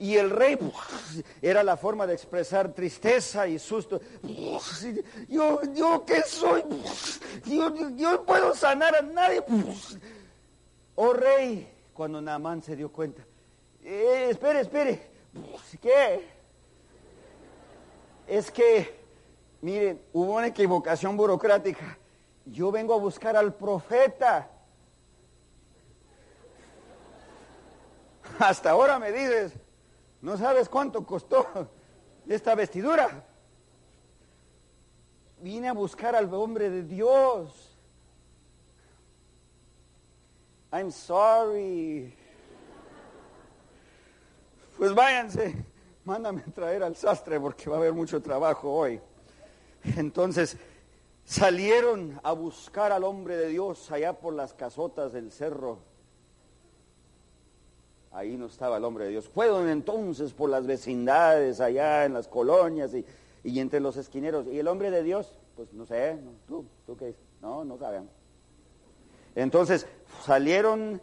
Y 0.00 0.16
el 0.16 0.30
rey 0.30 0.56
era 1.42 1.64
la 1.64 1.76
forma 1.76 2.06
de 2.06 2.14
expresar 2.14 2.72
tristeza 2.72 3.48
y 3.48 3.58
susto. 3.58 4.00
Yo, 5.28 5.60
yo 5.74 6.04
qué 6.06 6.22
soy? 6.22 6.62
Yo, 7.44 7.74
yo 7.96 8.12
no 8.12 8.22
puedo 8.22 8.54
sanar 8.54 8.94
a 8.94 9.02
nadie. 9.02 9.42
Oh 10.94 11.12
rey, 11.12 11.68
cuando 11.92 12.20
Naamán 12.20 12.62
se 12.62 12.76
dio 12.76 12.92
cuenta. 12.92 13.24
Eh, 13.82 14.28
espere, 14.30 14.60
espere. 14.60 15.10
¿Qué? 15.80 16.28
Es 18.26 18.50
que, 18.50 19.00
miren, 19.60 20.00
hubo 20.12 20.34
una 20.34 20.46
equivocación 20.46 21.16
burocrática. 21.16 21.98
Yo 22.44 22.70
vengo 22.70 22.94
a 22.94 22.98
buscar 22.98 23.36
al 23.36 23.52
profeta. 23.54 24.48
Hasta 28.38 28.70
ahora 28.70 28.98
me 28.98 29.10
dices, 29.10 29.54
no 30.20 30.36
sabes 30.36 30.68
cuánto 30.68 31.04
costó 31.04 31.46
esta 32.28 32.54
vestidura. 32.54 33.24
Vine 35.40 35.68
a 35.68 35.72
buscar 35.72 36.16
al 36.16 36.32
hombre 36.34 36.68
de 36.70 36.82
Dios. 36.82 37.78
I'm 40.72 40.90
sorry. 40.90 42.14
Pues 44.76 44.94
váyanse, 44.94 45.64
mándame 46.04 46.42
a 46.46 46.50
traer 46.52 46.82
al 46.82 46.96
sastre 46.96 47.40
porque 47.40 47.70
va 47.70 47.76
a 47.76 47.78
haber 47.78 47.92
mucho 47.92 48.20
trabajo 48.20 48.72
hoy. 48.72 49.00
Entonces 49.96 50.56
salieron 51.24 52.20
a 52.22 52.32
buscar 52.32 52.90
al 52.90 53.04
hombre 53.04 53.36
de 53.36 53.48
Dios 53.48 53.90
allá 53.92 54.18
por 54.18 54.34
las 54.34 54.54
casotas 54.54 55.12
del 55.12 55.30
cerro 55.30 55.87
Ahí 58.12 58.36
no 58.36 58.46
estaba 58.46 58.78
el 58.78 58.84
hombre 58.84 59.04
de 59.04 59.10
Dios. 59.10 59.28
Fueron 59.28 59.68
entonces 59.68 60.32
por 60.32 60.50
las 60.50 60.66
vecindades, 60.66 61.60
allá 61.60 62.04
en 62.04 62.14
las 62.14 62.26
colonias 62.28 62.92
y, 62.94 63.60
entre 63.60 63.80
los 63.80 63.96
esquineros. 63.96 64.46
¿Y 64.46 64.58
el 64.58 64.68
hombre 64.68 64.90
de 64.90 65.02
Dios? 65.02 65.38
Pues 65.56 65.72
no 65.72 65.84
sé, 65.86 66.18
tú, 66.46 66.64
tú 66.86 66.96
qué 66.96 67.14
No, 67.40 67.64
no 67.64 67.78
saben. 67.78 68.08
Entonces 69.34 69.86
salieron 70.24 71.00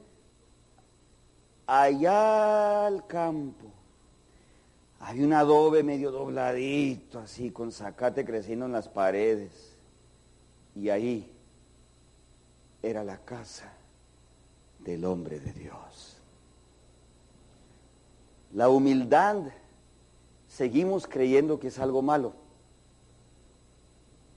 allá 1.67 2.87
al 2.87 3.05
campo. 3.05 3.67
Hay 4.99 5.23
un 5.23 5.33
adobe 5.33 5.83
medio 5.83 6.11
dobladito, 6.11 7.19
así, 7.19 7.51
con 7.51 7.71
zacate 7.71 8.25
creciendo 8.25 8.65
en 8.65 8.71
las 8.71 8.89
paredes. 8.89 9.75
Y 10.75 10.89
ahí 10.89 11.31
era 12.81 13.03
la 13.03 13.17
casa 13.19 13.71
del 14.79 15.05
hombre 15.05 15.39
de 15.39 15.53
Dios. 15.53 16.17
La 18.55 18.69
humildad 18.69 19.51
seguimos 20.47 21.07
creyendo 21.07 21.59
que 21.59 21.67
es 21.67 21.77
algo 21.77 22.01
malo. 22.01 22.31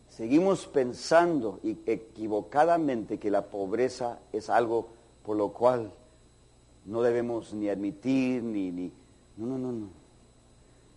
Seguimos 0.08 0.66
pensando 0.66 1.60
equivocadamente 1.62 3.20
que 3.20 3.30
la 3.30 3.46
pobreza 3.46 4.18
es 4.32 4.50
algo 4.50 4.88
por 5.24 5.36
lo 5.36 5.52
cual 5.52 5.92
no 6.84 7.02
debemos 7.02 7.54
ni 7.54 7.68
admitir 7.68 8.42
ni, 8.42 8.72
ni... 8.72 8.90
No, 9.36 9.46
no, 9.46 9.56
no, 9.56 9.70
no. 9.70 9.88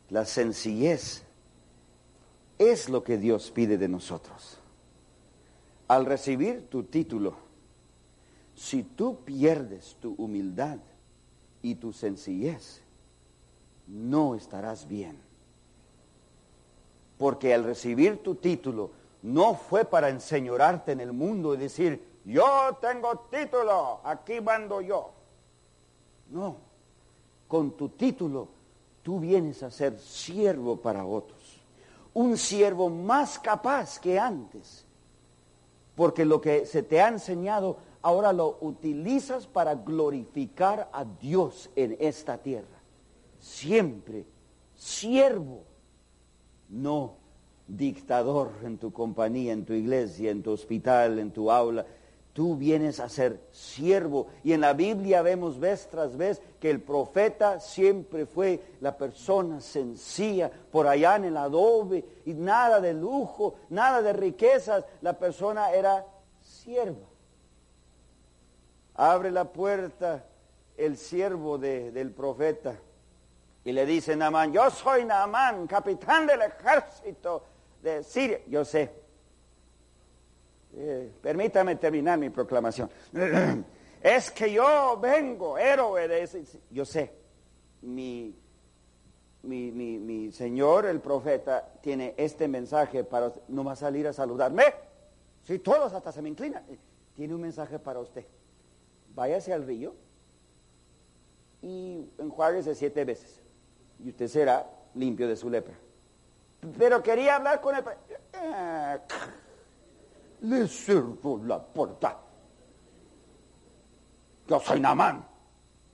La 0.10 0.26
sencillez 0.26 1.22
es 2.58 2.90
lo 2.90 3.04
que 3.04 3.20
Dios 3.20 3.52
pide 3.52 3.78
de 3.78 3.88
nosotros. 3.88 4.58
Al 5.88 6.08
recibir 6.08 6.68
tu 6.70 6.86
título, 6.86 7.36
si 8.56 8.82
tú 8.82 9.20
pierdes 9.24 9.96
tu 10.02 10.16
humildad 10.18 10.80
y 11.62 11.76
tu 11.76 11.94
sencillez, 11.94 12.82
no 13.92 14.36
estarás 14.36 14.88
bien. 14.88 15.18
Porque 17.18 17.54
al 17.54 17.64
recibir 17.64 18.24
tu 18.24 18.36
título 18.36 18.92
no 19.22 19.54
fue 19.54 19.86
para 19.86 20.10
enseñorarte 20.10 20.94
en 20.94 21.02
el 21.02 21.14
mundo 21.14 21.54
y 21.54 21.58
decir, 21.58 22.04
yo 22.26 22.78
tengo 22.82 23.28
título, 23.30 24.00
aquí 24.04 24.42
mando 24.42 24.82
yo. 24.82 25.12
No, 26.30 26.56
con 27.48 27.72
tu 27.72 27.90
título 27.90 28.48
tú 29.04 29.20
vienes 29.20 29.62
a 29.62 29.70
ser 29.70 30.00
siervo 30.00 30.78
para 30.78 31.06
otros, 31.06 31.60
un 32.14 32.38
siervo 32.38 32.90
más 32.90 33.38
capaz 33.38 34.00
que 34.00 34.18
antes, 34.18 34.86
porque 35.96 36.24
lo 36.24 36.40
que 36.40 36.66
se 36.66 36.84
te 36.84 37.02
ha 37.02 37.10
enseñado 37.10 37.78
ahora 38.02 38.32
lo 38.32 38.58
utilizas 38.62 39.46
para 39.46 39.76
glorificar 39.76 40.90
a 40.94 41.04
Dios 41.04 41.70
en 41.76 41.98
esta 42.00 42.38
tierra 42.38 42.81
siempre 43.42 44.26
siervo, 44.76 45.64
no 46.70 47.16
dictador 47.68 48.52
en 48.64 48.78
tu 48.78 48.94
compañía, 48.94 49.52
en 49.52 49.66
tu 49.66 49.74
iglesia, 49.74 50.32
en 50.32 50.44
tu 50.44 50.52
hospital, 50.52 51.20
en 51.20 51.32
tu 51.32 51.52
aula. 51.52 51.86
Tú 52.34 52.56
vienes 52.56 53.02
a 53.02 53.10
ser 53.10 53.42
siervo. 53.52 54.28
Y 54.44 54.54
en 54.54 54.62
la 54.62 54.74
Biblia 54.74 55.22
vemos 55.22 55.60
vez 55.60 55.88
tras 55.90 56.16
vez 56.16 56.42
que 56.62 56.70
el 56.70 56.82
profeta 56.82 57.60
siempre 57.60 58.26
fue 58.26 58.62
la 58.80 58.96
persona 58.96 59.60
sencilla, 59.60 60.50
por 60.72 60.88
allá 60.88 61.18
en 61.18 61.26
el 61.26 61.38
adobe, 61.38 62.06
y 62.26 62.34
nada 62.34 62.80
de 62.80 62.94
lujo, 62.94 63.56
nada 63.70 64.02
de 64.02 64.14
riquezas. 64.14 64.86
La 65.02 65.18
persona 65.20 65.72
era 65.72 66.06
sierva. 66.42 67.08
Abre 68.94 69.32
la 69.32 69.52
puerta 69.52 70.26
el 70.78 70.96
siervo 70.96 71.58
del 71.58 72.12
profeta 72.12 72.80
y 73.64 73.72
le 73.72 73.86
dice 73.86 74.16
Naamán, 74.16 74.52
yo 74.52 74.70
soy 74.72 75.06
Naamán, 75.06 75.68
capitán 75.68 76.26
del 76.26 76.42
ejército 76.42 77.44
de 77.82 78.04
Siria. 78.04 78.40
Yo 78.48 78.66
sé. 78.66 78.92
Eh, 80.74 81.12
permítame 81.22 81.76
terminar 81.76 82.18
mi 82.18 82.30
proclamación. 82.30 82.90
es 84.02 84.32
que 84.32 84.52
yo 84.52 84.98
vengo, 85.00 85.58
héroe 85.58 86.08
de 86.08 86.24
ese... 86.24 86.44
Yo 86.72 86.86
sé, 86.86 87.14
mi, 87.82 88.36
mi, 89.44 89.72
mi, 89.72 90.00
mi, 90.00 90.32
señor, 90.32 90.88
el 90.88 91.00
profeta, 91.00 91.74
tiene 91.82 92.16
este 92.18 92.48
mensaje 92.48 93.04
para 93.04 93.32
No 93.48 93.64
va 93.64 93.74
a 93.74 93.76
salir 93.76 94.08
a 94.08 94.14
saludarme. 94.14 94.64
Si 95.44 95.60
todos 95.60 95.94
hasta 95.94 96.12
se 96.12 96.22
me 96.24 96.30
inclinan. 96.30 96.64
Tiene 97.16 97.36
un 97.36 97.42
mensaje 97.42 97.78
para 97.78 98.00
usted. 98.00 98.26
Váyase 99.14 99.54
al 99.54 99.68
río 99.68 99.94
y 101.62 102.10
enjuáguese 102.18 102.74
siete 102.74 103.06
veces 103.06 103.42
y 104.04 104.10
usted 104.10 104.28
será 104.28 104.68
limpio 104.96 105.28
de 105.28 105.36
su 105.36 105.50
lepra. 105.50 105.76
Pero 106.78 107.02
quería 107.02 107.38
hablar 107.38 107.62
con 107.62 107.76
él. 107.76 107.84
Le 110.42 110.68
cerró 110.68 111.40
la 111.44 111.62
puerta. 111.64 112.18
Yo 114.48 114.60
soy 114.60 114.80
Namán. 114.80 115.26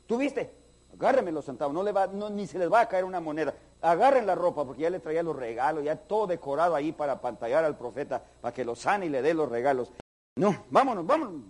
¿Tú 0.05 0.17
viste? 0.17 0.53
Agárrenme 0.93 1.31
los 1.31 1.45
centavos, 1.45 1.75
no 1.75 1.83
le 1.83 1.91
va, 1.91 2.07
ni 2.07 2.47
se 2.47 2.57
les 2.57 2.71
va 2.71 2.81
a 2.81 2.87
caer 2.87 3.05
una 3.05 3.19
moneda. 3.19 3.53
Agarren 3.81 4.25
la 4.25 4.33
ropa, 4.33 4.65
porque 4.65 4.81
ya 4.81 4.89
le 4.89 4.99
traía 4.99 5.21
los 5.21 5.35
regalos, 5.35 5.83
ya 5.83 5.95
todo 5.95 6.25
decorado 6.25 6.73
ahí 6.73 6.91
para 6.91 7.21
pantallar 7.21 7.63
al 7.63 7.77
profeta, 7.77 8.23
para 8.41 8.53
que 8.53 8.65
lo 8.65 8.75
sane 8.75 9.05
y 9.05 9.09
le 9.09 9.21
dé 9.21 9.35
los 9.35 9.47
regalos. 9.47 9.93
No, 10.37 10.65
vámonos, 10.71 11.05
vámonos. 11.05 11.41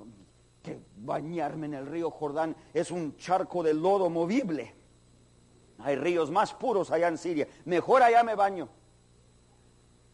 Que 0.61 0.81
bañarme 0.97 1.67
en 1.67 1.75
el 1.75 1.85
río 1.85 2.11
Jordán 2.11 2.55
es 2.73 2.91
un 2.91 3.15
charco 3.15 3.63
de 3.63 3.73
lodo 3.73 4.09
movible. 4.09 4.75
Hay 5.79 5.95
ríos 5.95 6.31
más 6.31 6.53
puros 6.53 6.91
allá 6.91 7.07
en 7.07 7.17
Siria. 7.17 7.47
Mejor 7.65 8.01
allá 8.03 8.23
me 8.23 8.35
baño. 8.35 8.69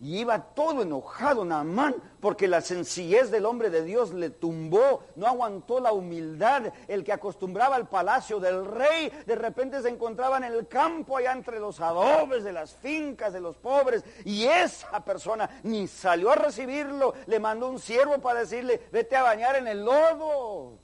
Y 0.04 0.20
iba 0.20 0.38
todo 0.38 0.82
enojado 0.82 1.46
Naamán 1.46 1.96
porque 2.20 2.50
la 2.50 2.60
sencillez 2.60 3.32
del 3.32 3.46
hombre 3.46 3.70
de 3.70 3.84
Dios 3.84 4.12
le 4.12 4.30
tumbó, 4.30 5.02
no 5.16 5.28
aguantó 5.28 5.80
la 5.80 5.94
humildad. 5.94 6.74
El 6.90 7.06
que 7.06 7.14
acostumbraba 7.14 7.78
al 7.78 7.88
palacio 7.88 8.42
del 8.42 8.66
rey, 8.66 9.10
de 9.26 9.36
repente 9.36 9.82
se 9.82 9.88
encontraba 9.88 10.36
en 10.36 10.44
el 10.44 10.68
campo 10.68 11.16
allá 11.16 11.32
entre 11.32 11.58
los 11.58 11.80
adobes 11.80 12.44
de 12.44 12.52
las 12.52 12.76
fincas 12.76 13.32
de 13.32 13.40
los 13.40 13.56
pobres. 13.56 14.04
Y 14.26 14.44
esa 14.44 15.00
persona 15.06 15.50
ni 15.64 15.88
salió 15.88 16.32
a 16.32 16.36
recibirlo, 16.36 17.14
le 17.28 17.40
mandó 17.40 17.70
un 17.70 17.80
siervo 17.80 18.20
para 18.20 18.42
decirle, 18.42 18.82
vete 18.92 19.16
a 19.16 19.24
bañar 19.24 19.56
en 19.56 19.70
el 19.70 19.86
lodo. 19.86 20.83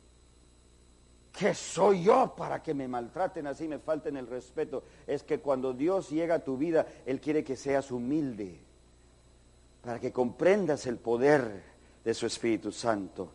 ¿Qué 1.37 1.53
soy 1.53 2.03
yo 2.03 2.33
para 2.35 2.61
que 2.61 2.73
me 2.73 2.87
maltraten 2.87 3.47
así, 3.47 3.67
me 3.67 3.79
falten 3.79 4.17
el 4.17 4.27
respeto? 4.27 4.83
Es 5.07 5.23
que 5.23 5.39
cuando 5.39 5.73
Dios 5.73 6.09
llega 6.09 6.35
a 6.35 6.43
tu 6.43 6.57
vida, 6.57 6.85
Él 7.05 7.21
quiere 7.21 7.43
que 7.43 7.55
seas 7.55 7.91
humilde, 7.91 8.59
para 9.83 9.99
que 9.99 10.11
comprendas 10.11 10.85
el 10.87 10.97
poder 10.97 11.63
de 12.03 12.13
su 12.13 12.25
Espíritu 12.25 12.71
Santo. 12.71 13.31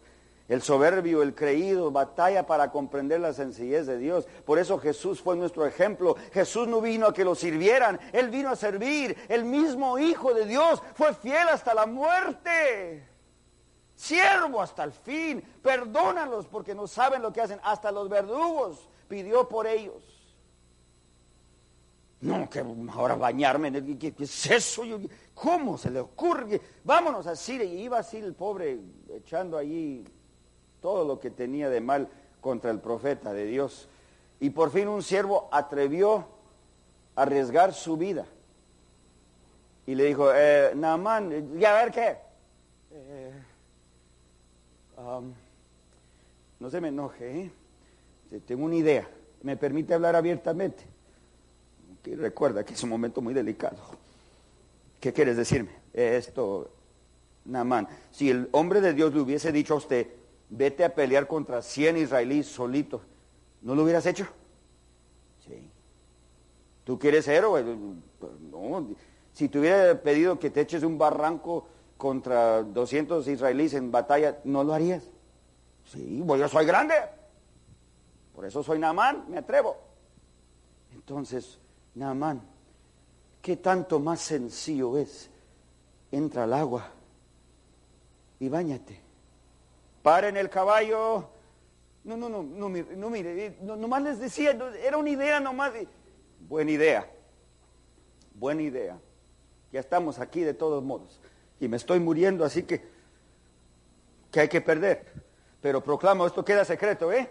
El 0.46 0.60
soberbio, 0.60 1.22
el 1.22 1.34
creído, 1.34 1.90
batalla 1.90 2.46
para 2.46 2.70
comprender 2.70 3.20
la 3.20 3.32
sencillez 3.32 3.86
de 3.86 3.96
Dios. 3.96 4.26
Por 4.44 4.58
eso 4.58 4.78
Jesús 4.78 5.22
fue 5.22 5.36
nuestro 5.36 5.64
ejemplo. 5.64 6.16
Jesús 6.32 6.68
no 6.68 6.82
vino 6.82 7.06
a 7.06 7.14
que 7.14 7.24
lo 7.24 7.34
sirvieran, 7.34 7.98
Él 8.12 8.28
vino 8.28 8.50
a 8.50 8.56
servir. 8.56 9.16
El 9.30 9.46
mismo 9.46 9.98
Hijo 9.98 10.34
de 10.34 10.44
Dios 10.44 10.82
fue 10.94 11.14
fiel 11.14 11.48
hasta 11.48 11.72
la 11.72 11.86
muerte 11.86 13.13
siervo 13.94 14.60
hasta 14.60 14.84
el 14.84 14.92
fin, 14.92 15.42
perdónalos 15.62 16.46
porque 16.46 16.74
no 16.74 16.86
saben 16.86 17.22
lo 17.22 17.32
que 17.32 17.40
hacen, 17.40 17.60
hasta 17.62 17.92
los 17.92 18.08
verdugos 18.08 18.88
pidió 19.08 19.48
por 19.48 19.66
ellos. 19.66 20.14
No, 22.20 22.48
que 22.48 22.64
ahora 22.94 23.16
bañarme, 23.16 23.70
¿qué, 23.98 24.14
es 24.18 24.50
eso? 24.50 24.82
¿Cómo 25.34 25.76
se 25.76 25.90
le 25.90 26.00
ocurre? 26.00 26.58
Vámonos 26.82 27.26
a 27.26 27.36
Siria. 27.36 27.66
Y 27.66 27.82
iba 27.82 27.98
así 27.98 28.16
el 28.16 28.32
pobre 28.32 28.78
echando 29.14 29.58
allí 29.58 30.04
todo 30.80 31.04
lo 31.04 31.20
que 31.20 31.30
tenía 31.30 31.68
de 31.68 31.82
mal 31.82 32.08
contra 32.40 32.70
el 32.70 32.80
profeta 32.80 33.34
de 33.34 33.44
Dios. 33.44 33.88
Y 34.40 34.50
por 34.50 34.70
fin 34.70 34.88
un 34.88 35.02
siervo 35.02 35.50
atrevió 35.52 36.26
a 37.14 37.22
arriesgar 37.22 37.74
su 37.74 37.98
vida. 37.98 38.24
Y 39.86 39.94
le 39.94 40.04
dijo, 40.04 40.30
eh, 40.34 40.72
Naamán, 40.74 41.58
¿y 41.60 41.64
a 41.66 41.74
ver 41.74 41.90
qué? 41.90 42.16
Eh, 42.90 43.32
no 44.96 46.70
se 46.70 46.80
me 46.80 46.88
enoje, 46.88 47.40
¿eh? 47.42 47.50
tengo 48.46 48.64
una 48.64 48.76
idea. 48.76 49.08
¿Me 49.42 49.56
permite 49.56 49.94
hablar 49.94 50.16
abiertamente? 50.16 50.84
recuerda 52.12 52.64
que 52.64 52.74
es 52.74 52.82
un 52.82 52.90
momento 52.90 53.22
muy 53.22 53.32
delicado. 53.32 53.78
¿Qué 55.00 55.12
quieres 55.12 55.36
decirme? 55.36 55.70
Esto, 55.92 56.70
Namán, 57.44 57.88
si 58.10 58.30
el 58.30 58.48
hombre 58.52 58.80
de 58.80 58.92
Dios 58.92 59.14
le 59.14 59.20
hubiese 59.20 59.52
dicho 59.52 59.74
a 59.74 59.78
usted, 59.78 60.08
vete 60.50 60.84
a 60.84 60.94
pelear 60.94 61.26
contra 61.26 61.62
100 61.62 61.98
israelíes 61.98 62.46
solitos, 62.46 63.02
¿no 63.62 63.74
lo 63.74 63.84
hubieras 63.84 64.06
hecho? 64.06 64.26
Sí. 65.46 65.68
¿Tú 66.84 66.98
quieres 66.98 67.26
héroe? 67.28 67.64
No. 68.50 68.88
Si 69.32 69.48
te 69.48 69.58
hubiera 69.58 70.00
pedido 70.00 70.38
que 70.38 70.50
te 70.50 70.60
eches 70.60 70.82
un 70.82 70.98
barranco 70.98 71.66
contra 71.96 72.62
200 72.62 73.26
israelíes 73.28 73.74
en 73.74 73.90
batalla, 73.90 74.38
¿no 74.44 74.64
lo 74.64 74.74
harías? 74.74 75.04
Sí, 75.84 76.22
pues 76.26 76.40
yo 76.40 76.48
soy 76.48 76.66
grande. 76.66 76.94
Por 78.34 78.44
eso 78.44 78.62
soy 78.62 78.78
Namán, 78.78 79.24
me 79.28 79.38
atrevo. 79.38 79.76
Entonces, 80.92 81.58
Naamán, 81.94 82.40
¿qué 83.42 83.56
tanto 83.56 84.00
más 84.00 84.20
sencillo 84.20 84.98
es? 84.98 85.30
Entra 86.10 86.44
al 86.44 86.52
agua 86.52 86.88
y 88.40 88.48
bañate. 88.48 89.00
Para 90.02 90.28
en 90.28 90.36
el 90.36 90.50
caballo. 90.50 91.28
No, 92.04 92.16
no, 92.16 92.28
no, 92.28 92.42
no, 92.42 92.68
no, 92.68 93.10
mire, 93.10 93.56
no, 93.62 93.76
nomás 93.76 94.02
les 94.02 94.18
decía, 94.18 94.50
era 94.82 94.98
una 94.98 95.10
idea 95.10 95.40
nomás. 95.40 95.72
buena 96.40 96.70
idea, 96.70 97.10
buena 98.34 98.62
idea. 98.62 98.98
Ya 99.72 99.80
estamos 99.80 100.18
aquí 100.18 100.40
de 100.40 100.54
todos 100.54 100.84
modos. 100.84 101.18
Y 101.60 101.68
me 101.68 101.76
estoy 101.76 102.00
muriendo, 102.00 102.44
así 102.44 102.64
que, 102.64 102.82
que 104.30 104.40
hay 104.40 104.48
que 104.48 104.60
perder. 104.60 105.06
Pero 105.60 105.82
proclamo, 105.82 106.26
esto 106.26 106.44
queda 106.44 106.64
secreto, 106.64 107.12
¿eh? 107.12 107.30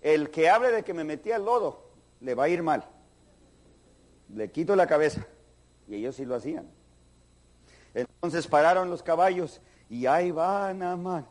El 0.00 0.30
que 0.30 0.48
hable 0.48 0.70
de 0.70 0.82
que 0.82 0.94
me 0.94 1.04
metí 1.04 1.32
al 1.32 1.44
lodo, 1.44 1.90
le 2.20 2.34
va 2.34 2.44
a 2.44 2.48
ir 2.48 2.62
mal 2.62 2.84
le 4.34 4.50
quito 4.50 4.76
la 4.76 4.86
cabeza. 4.86 5.26
Y 5.88 5.96
ellos 5.96 6.16
sí 6.16 6.24
lo 6.24 6.34
hacían. 6.34 6.66
Entonces 7.92 8.46
pararon 8.46 8.90
los 8.90 9.02
caballos 9.02 9.60
y 9.88 10.06
ahí 10.06 10.30
va 10.30 10.72
Namán. 10.72 11.26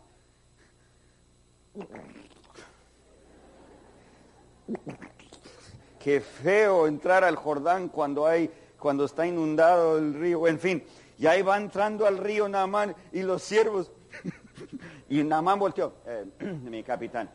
Qué 6.00 6.22
feo 6.22 6.88
entrar 6.88 7.24
al 7.24 7.36
Jordán 7.36 7.90
cuando 7.90 8.28
hay, 8.28 8.50
cuando 8.78 9.06
está 9.06 9.26
inundado 9.26 9.98
el 9.98 10.14
río, 10.14 10.48
en 10.48 10.60
fin. 10.60 10.84
Y 11.18 11.28
ahí 11.28 11.42
va 11.42 11.58
entrando 11.58 12.06
al 12.06 12.18
río 12.18 12.48
Namán 12.50 12.96
y 13.12 13.22
los 13.22 13.44
siervos. 13.44 13.92
y 15.10 15.24
Namán 15.24 15.60
volteó, 15.60 15.94
eh, 16.06 16.26
mi 16.40 16.84
capitán. 16.84 17.30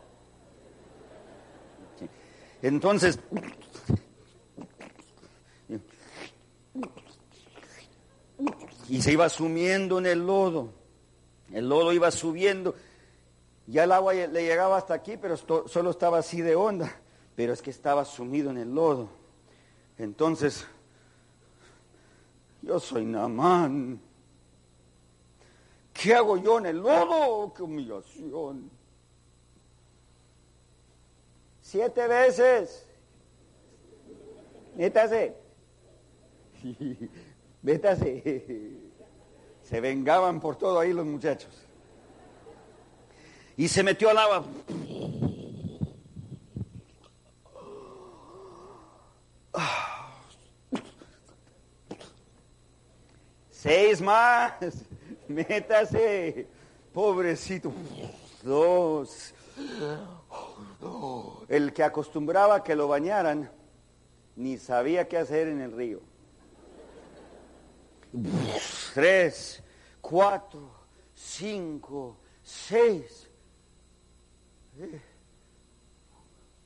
Entonces, 2.60 3.20
y 8.88 9.02
se 9.02 9.12
iba 9.12 9.28
sumiendo 9.28 9.98
en 9.98 10.06
el 10.06 10.26
lodo. 10.26 10.72
El 11.52 11.68
lodo 11.68 11.92
iba 11.92 12.10
subiendo. 12.10 12.74
Ya 13.66 13.84
el 13.84 13.92
agua 13.92 14.14
le 14.14 14.42
llegaba 14.42 14.78
hasta 14.78 14.94
aquí, 14.94 15.16
pero 15.16 15.36
solo 15.36 15.90
estaba 15.90 16.18
así 16.18 16.40
de 16.40 16.56
onda. 16.56 17.00
Pero 17.36 17.52
es 17.52 17.62
que 17.62 17.70
estaba 17.70 18.04
sumido 18.04 18.50
en 18.50 18.58
el 18.58 18.74
lodo. 18.74 19.08
Entonces, 19.98 20.66
yo 22.62 22.80
soy 22.80 23.04
Namán. 23.04 24.00
¿Qué 25.92 26.14
hago 26.14 26.36
yo 26.36 26.58
en 26.58 26.66
el 26.66 26.78
lodo? 26.78 27.52
¡Qué 27.54 27.62
humillación! 27.62 28.70
Siete 31.60 32.06
veces. 32.06 32.86
Métase. 34.76 35.36
Métase. 37.62 38.78
Se 39.62 39.80
vengaban 39.80 40.40
por 40.40 40.56
todo 40.56 40.80
ahí 40.80 40.92
los 40.92 41.04
muchachos. 41.04 41.66
Y 43.56 43.66
se 43.68 43.82
metió 43.82 44.08
al 44.08 44.18
agua. 44.18 44.44
Seis 53.58 54.00
más. 54.00 54.54
Métase. 55.28 56.46
Pobrecito. 56.92 57.72
Dos. 58.42 59.34
El 61.48 61.72
que 61.72 61.82
acostumbraba 61.82 62.62
que 62.62 62.76
lo 62.76 62.88
bañaran 62.88 63.50
ni 64.36 64.56
sabía 64.58 65.08
qué 65.08 65.18
hacer 65.18 65.48
en 65.48 65.60
el 65.60 65.72
río 65.72 66.00
tres, 68.94 69.62
cuatro, 70.00 70.70
cinco, 71.14 72.18
seis. 72.42 73.28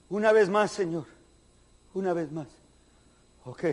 Una 0.08 0.32
vez 0.32 0.48
más, 0.48 0.70
Señor. 0.70 1.06
Una 1.94 2.12
vez 2.12 2.30
más. 2.30 2.48
Ok. 3.44 3.64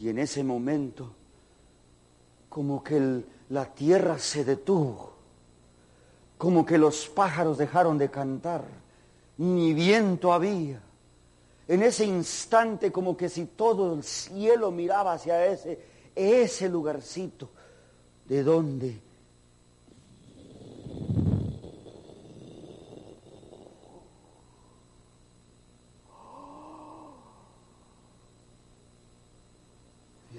Y 0.00 0.08
en 0.08 0.18
ese 0.18 0.44
momento, 0.44 1.12
como 2.48 2.82
que 2.82 3.24
la 3.50 3.74
tierra 3.74 4.18
se 4.18 4.44
detuvo, 4.44 5.12
como 6.38 6.66
que 6.66 6.78
los 6.78 7.08
pájaros 7.08 7.58
dejaron 7.58 7.96
de 7.98 8.10
cantar, 8.10 8.64
ni 9.38 9.74
viento 9.74 10.32
había, 10.32 10.80
en 11.68 11.82
ese 11.82 12.04
instante 12.04 12.92
como 12.92 13.16
que 13.16 13.28
si 13.28 13.46
todo 13.46 13.94
el 13.94 14.02
cielo 14.02 14.70
miraba 14.70 15.14
hacia 15.14 15.46
ese, 15.46 15.80
ese 16.14 16.68
lugarcito, 16.68 17.50
de 18.26 18.42
donde 18.42 19.05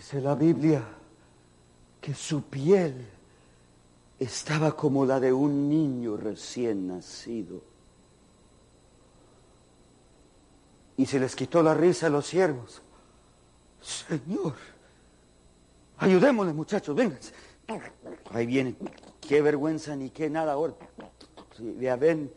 Dice 0.08 0.22
la 0.22 0.36
Biblia 0.36 0.88
que 2.00 2.14
su 2.14 2.44
piel 2.44 3.06
estaba 4.18 4.74
como 4.74 5.06
la 5.06 5.20
de 5.20 5.34
un 5.34 5.68
niño 5.68 6.16
recién 6.16 6.88
nacido. 6.88 7.62
Y 10.96 11.06
se 11.06 11.20
les 11.20 11.36
quitó 11.36 11.62
la 11.62 11.74
risa 11.74 12.08
a 12.08 12.10
los 12.10 12.26
siervos. 12.26 12.82
Señor, 13.82 14.54
ayudémosle 15.98 16.54
muchachos, 16.54 16.96
vénganse. 16.96 17.34
Ahí 18.32 18.46
vienen. 18.46 18.78
Qué 19.20 19.42
vergüenza 19.42 19.94
ni 19.98 20.12
qué 20.12 20.30
nada 20.30 20.54
ahora. 20.54 20.76
Ya 21.82 21.98
ven, 21.98 22.32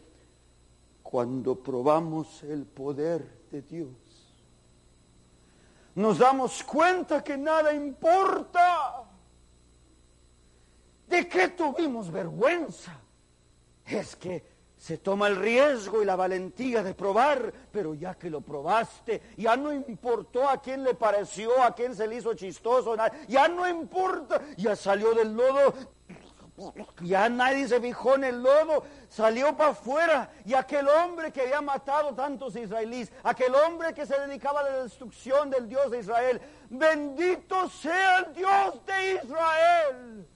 cuando 1.04 1.54
probamos 1.54 2.42
el 2.42 2.64
poder 2.64 3.24
de 3.52 3.62
Dios, 3.62 4.09
nos 5.94 6.18
damos 6.18 6.62
cuenta 6.62 7.22
que 7.22 7.36
nada 7.36 7.72
importa. 7.72 9.04
¿De 11.06 11.28
qué 11.28 11.48
tuvimos 11.48 12.10
vergüenza? 12.10 12.92
Es 13.84 14.14
que 14.14 14.44
se 14.80 14.96
toma 14.96 15.26
el 15.26 15.36
riesgo 15.36 16.00
y 16.00 16.06
la 16.06 16.16
valentía 16.16 16.82
de 16.82 16.94
probar, 16.94 17.52
pero 17.70 17.92
ya 17.92 18.14
que 18.14 18.30
lo 18.30 18.40
probaste, 18.40 19.20
ya 19.36 19.54
no 19.54 19.72
importó 19.72 20.48
a 20.48 20.62
quién 20.62 20.82
le 20.84 20.94
pareció, 20.94 21.62
a 21.62 21.74
quién 21.74 21.94
se 21.94 22.06
le 22.06 22.16
hizo 22.16 22.32
chistoso, 22.32 22.96
ya 23.28 23.46
no 23.48 23.68
importa, 23.68 24.40
ya 24.56 24.74
salió 24.74 25.12
del 25.12 25.34
lodo, 25.34 25.74
ya 27.02 27.28
nadie 27.28 27.68
se 27.68 27.80
fijó 27.80 28.16
en 28.16 28.24
el 28.24 28.42
lodo, 28.42 28.84
salió 29.08 29.56
para 29.56 29.70
afuera 29.70 30.30
y 30.44 30.54
aquel 30.54 30.88
hombre 30.88 31.32
que 31.32 31.42
había 31.42 31.60
matado 31.60 32.14
tantos 32.14 32.56
israelíes, 32.56 33.12
aquel 33.22 33.54
hombre 33.54 33.94
que 33.94 34.06
se 34.06 34.18
dedicaba 34.20 34.60
a 34.60 34.64
la 34.64 34.82
destrucción 34.82 35.50
del 35.50 35.68
Dios 35.68 35.90
de 35.90 36.00
Israel, 36.00 36.40
bendito 36.68 37.68
sea 37.68 38.18
el 38.18 38.34
Dios 38.34 38.86
de 38.86 39.14
Israel, 39.14 40.28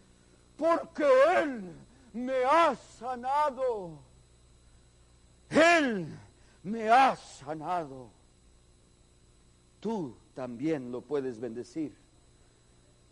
porque 0.57 1.07
Él 1.39 1.75
me 2.13 2.45
ha 2.45 2.75
sanado. 2.75 3.99
Él 5.51 6.19
me 6.63 6.89
has 6.89 7.19
sanado. 7.21 8.11
Tú 9.81 10.17
también 10.35 10.91
lo 10.91 11.03
puedes 11.03 11.39
bendecir, 11.39 11.95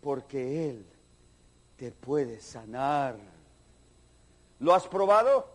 porque 0.01 0.71
Él 0.71 0.92
te 1.83 1.91
puede 1.91 2.39
sanar. 2.41 3.17
¿Lo 4.61 4.73
has 4.73 4.87
probado? 4.87 5.49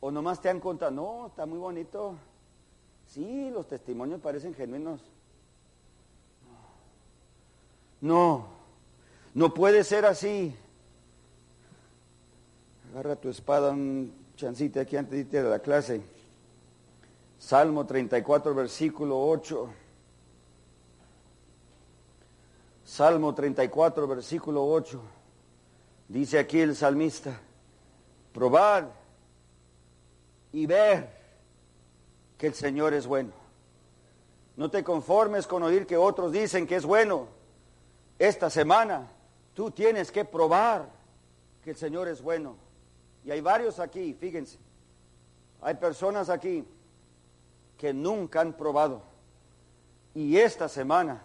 ¿O 0.00 0.10
nomás 0.10 0.38
te 0.38 0.50
han 0.50 0.60
contado? 0.60 0.90
No, 0.90 1.28
está 1.28 1.46
muy 1.46 1.58
bonito. 1.58 2.14
Sí, 3.08 3.48
los 3.48 3.66
testimonios 3.66 4.20
parecen 4.20 4.52
genuinos. 4.52 5.00
No, 8.02 8.48
no 9.32 9.54
puede 9.54 9.82
ser 9.82 10.04
así. 10.04 10.54
Agarra 12.92 13.16
tu 13.16 13.30
espada 13.30 13.70
un 13.70 14.14
chancito 14.36 14.78
aquí 14.78 14.94
antes 14.94 15.12
de 15.12 15.20
irte 15.20 15.38
a 15.38 15.44
la 15.44 15.60
clase. 15.60 16.02
Salmo 17.38 17.86
34, 17.86 18.54
versículo 18.54 19.26
8. 19.26 19.70
Salmo 22.84 23.34
34, 23.34 24.06
versículo 24.06 24.66
8. 24.66 25.13
Dice 26.08 26.38
aquí 26.38 26.60
el 26.60 26.76
salmista, 26.76 27.40
probad 28.32 28.84
y 30.52 30.66
ver 30.66 31.08
que 32.36 32.46
el 32.46 32.54
Señor 32.54 32.94
es 32.94 33.06
bueno. 33.06 33.32
No 34.56 34.70
te 34.70 34.84
conformes 34.84 35.46
con 35.46 35.62
oír 35.62 35.86
que 35.86 35.96
otros 35.96 36.30
dicen 36.30 36.66
que 36.66 36.76
es 36.76 36.84
bueno. 36.84 37.26
Esta 38.18 38.50
semana 38.50 39.08
tú 39.54 39.70
tienes 39.70 40.12
que 40.12 40.24
probar 40.24 40.88
que 41.62 41.70
el 41.70 41.76
Señor 41.76 42.08
es 42.08 42.22
bueno. 42.22 42.56
Y 43.24 43.30
hay 43.30 43.40
varios 43.40 43.80
aquí, 43.80 44.14
fíjense. 44.14 44.58
Hay 45.62 45.74
personas 45.74 46.28
aquí 46.28 46.64
que 47.78 47.92
nunca 47.92 48.42
han 48.42 48.52
probado. 48.52 49.02
Y 50.14 50.36
esta 50.36 50.68
semana 50.68 51.22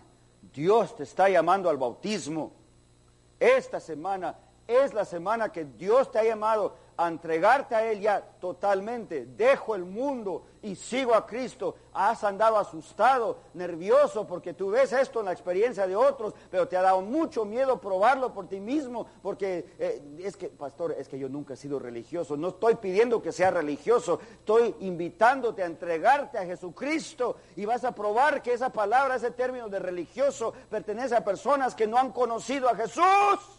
Dios 0.54 0.96
te 0.96 1.04
está 1.04 1.30
llamando 1.30 1.70
al 1.70 1.78
bautismo. 1.78 2.54
Esta 3.40 3.80
semana 3.80 4.36
es 4.70 4.94
la 4.94 5.04
semana 5.04 5.52
que 5.52 5.66
Dios 5.66 6.12
te 6.12 6.20
ha 6.20 6.24
llamado 6.24 6.76
a 6.96 7.08
entregarte 7.08 7.76
a 7.76 7.90
Él 7.90 8.02
ya 8.02 8.22
totalmente. 8.22 9.26
Dejo 9.26 9.74
el 9.74 9.86
mundo 9.86 10.44
y 10.62 10.76
sigo 10.76 11.16
a 11.16 11.26
Cristo. 11.26 11.76
Has 11.94 12.26
andado 12.26 12.58
asustado, 12.58 13.38
nervioso, 13.54 14.28
porque 14.28 14.54
tú 14.54 14.72
ves 14.72 14.92
esto 14.92 15.22
en 15.22 15.28
la 15.28 15.32
experiencia 15.32 15.88
de 15.88 15.96
otros, 15.96 16.34
pero 16.52 16.68
te 16.68 16.76
ha 16.76 16.82
dado 16.82 17.00
mucho 17.00 17.46
miedo 17.46 17.80
probarlo 17.80 18.34
por 18.34 18.50
ti 18.50 18.60
mismo, 18.60 19.08
porque 19.22 19.76
eh, 19.80 20.02
es 20.20 20.36
que, 20.36 20.50
pastor, 20.50 20.92
es 20.92 21.08
que 21.08 21.18
yo 21.18 21.30
nunca 21.30 21.54
he 21.54 21.58
sido 21.58 21.80
religioso. 21.80 22.36
No 22.36 22.50
estoy 22.50 22.76
pidiendo 22.76 23.22
que 23.22 23.32
sea 23.32 23.50
religioso, 23.50 24.20
estoy 24.34 24.76
invitándote 24.82 25.64
a 25.64 25.68
entregarte 25.68 26.38
a 26.38 26.46
Jesucristo 26.46 27.38
y 27.56 27.64
vas 27.64 27.86
a 27.86 27.96
probar 27.96 28.42
que 28.42 28.52
esa 28.52 28.74
palabra, 28.74 29.16
ese 29.16 29.32
término 29.32 29.70
de 29.70 29.80
religioso, 29.80 30.54
pertenece 30.70 31.16
a 31.16 31.24
personas 31.24 31.76
que 31.76 31.88
no 31.88 31.98
han 31.98 32.12
conocido 32.12 32.68
a 32.68 32.76
Jesús. 32.76 33.59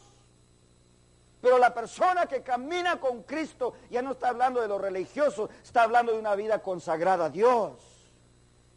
Pero 1.41 1.59
la 1.59 1.73
persona 1.73 2.27
que 2.27 2.43
camina 2.43 3.01
con 3.01 3.23
Cristo 3.23 3.75
ya 3.91 4.03
no 4.03 4.13
está 4.13 4.29
hablando 4.29 4.61
de 4.61 4.69
lo 4.69 4.79
religioso, 4.79 5.49
está 5.63 5.85
hablando 5.85 6.13
de 6.13 6.19
una 6.19 6.35
vida 6.35 6.61
consagrada 6.61 7.27
a 7.27 7.31
Dios. 7.31 7.73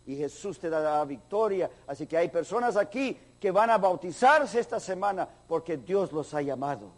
Y 0.05 0.15
Jesús 0.15 0.59
te 0.59 0.69
da 0.69 0.79
la 0.79 1.05
victoria. 1.05 1.69
Así 1.87 2.07
que 2.07 2.17
hay 2.17 2.29
personas 2.29 2.77
aquí 2.77 3.17
que 3.39 3.51
van 3.51 3.69
a 3.69 3.77
bautizarse 3.77 4.59
esta 4.59 4.79
semana 4.79 5.27
porque 5.47 5.77
Dios 5.77 6.11
los 6.11 6.33
ha 6.33 6.41
llamado. 6.41 6.91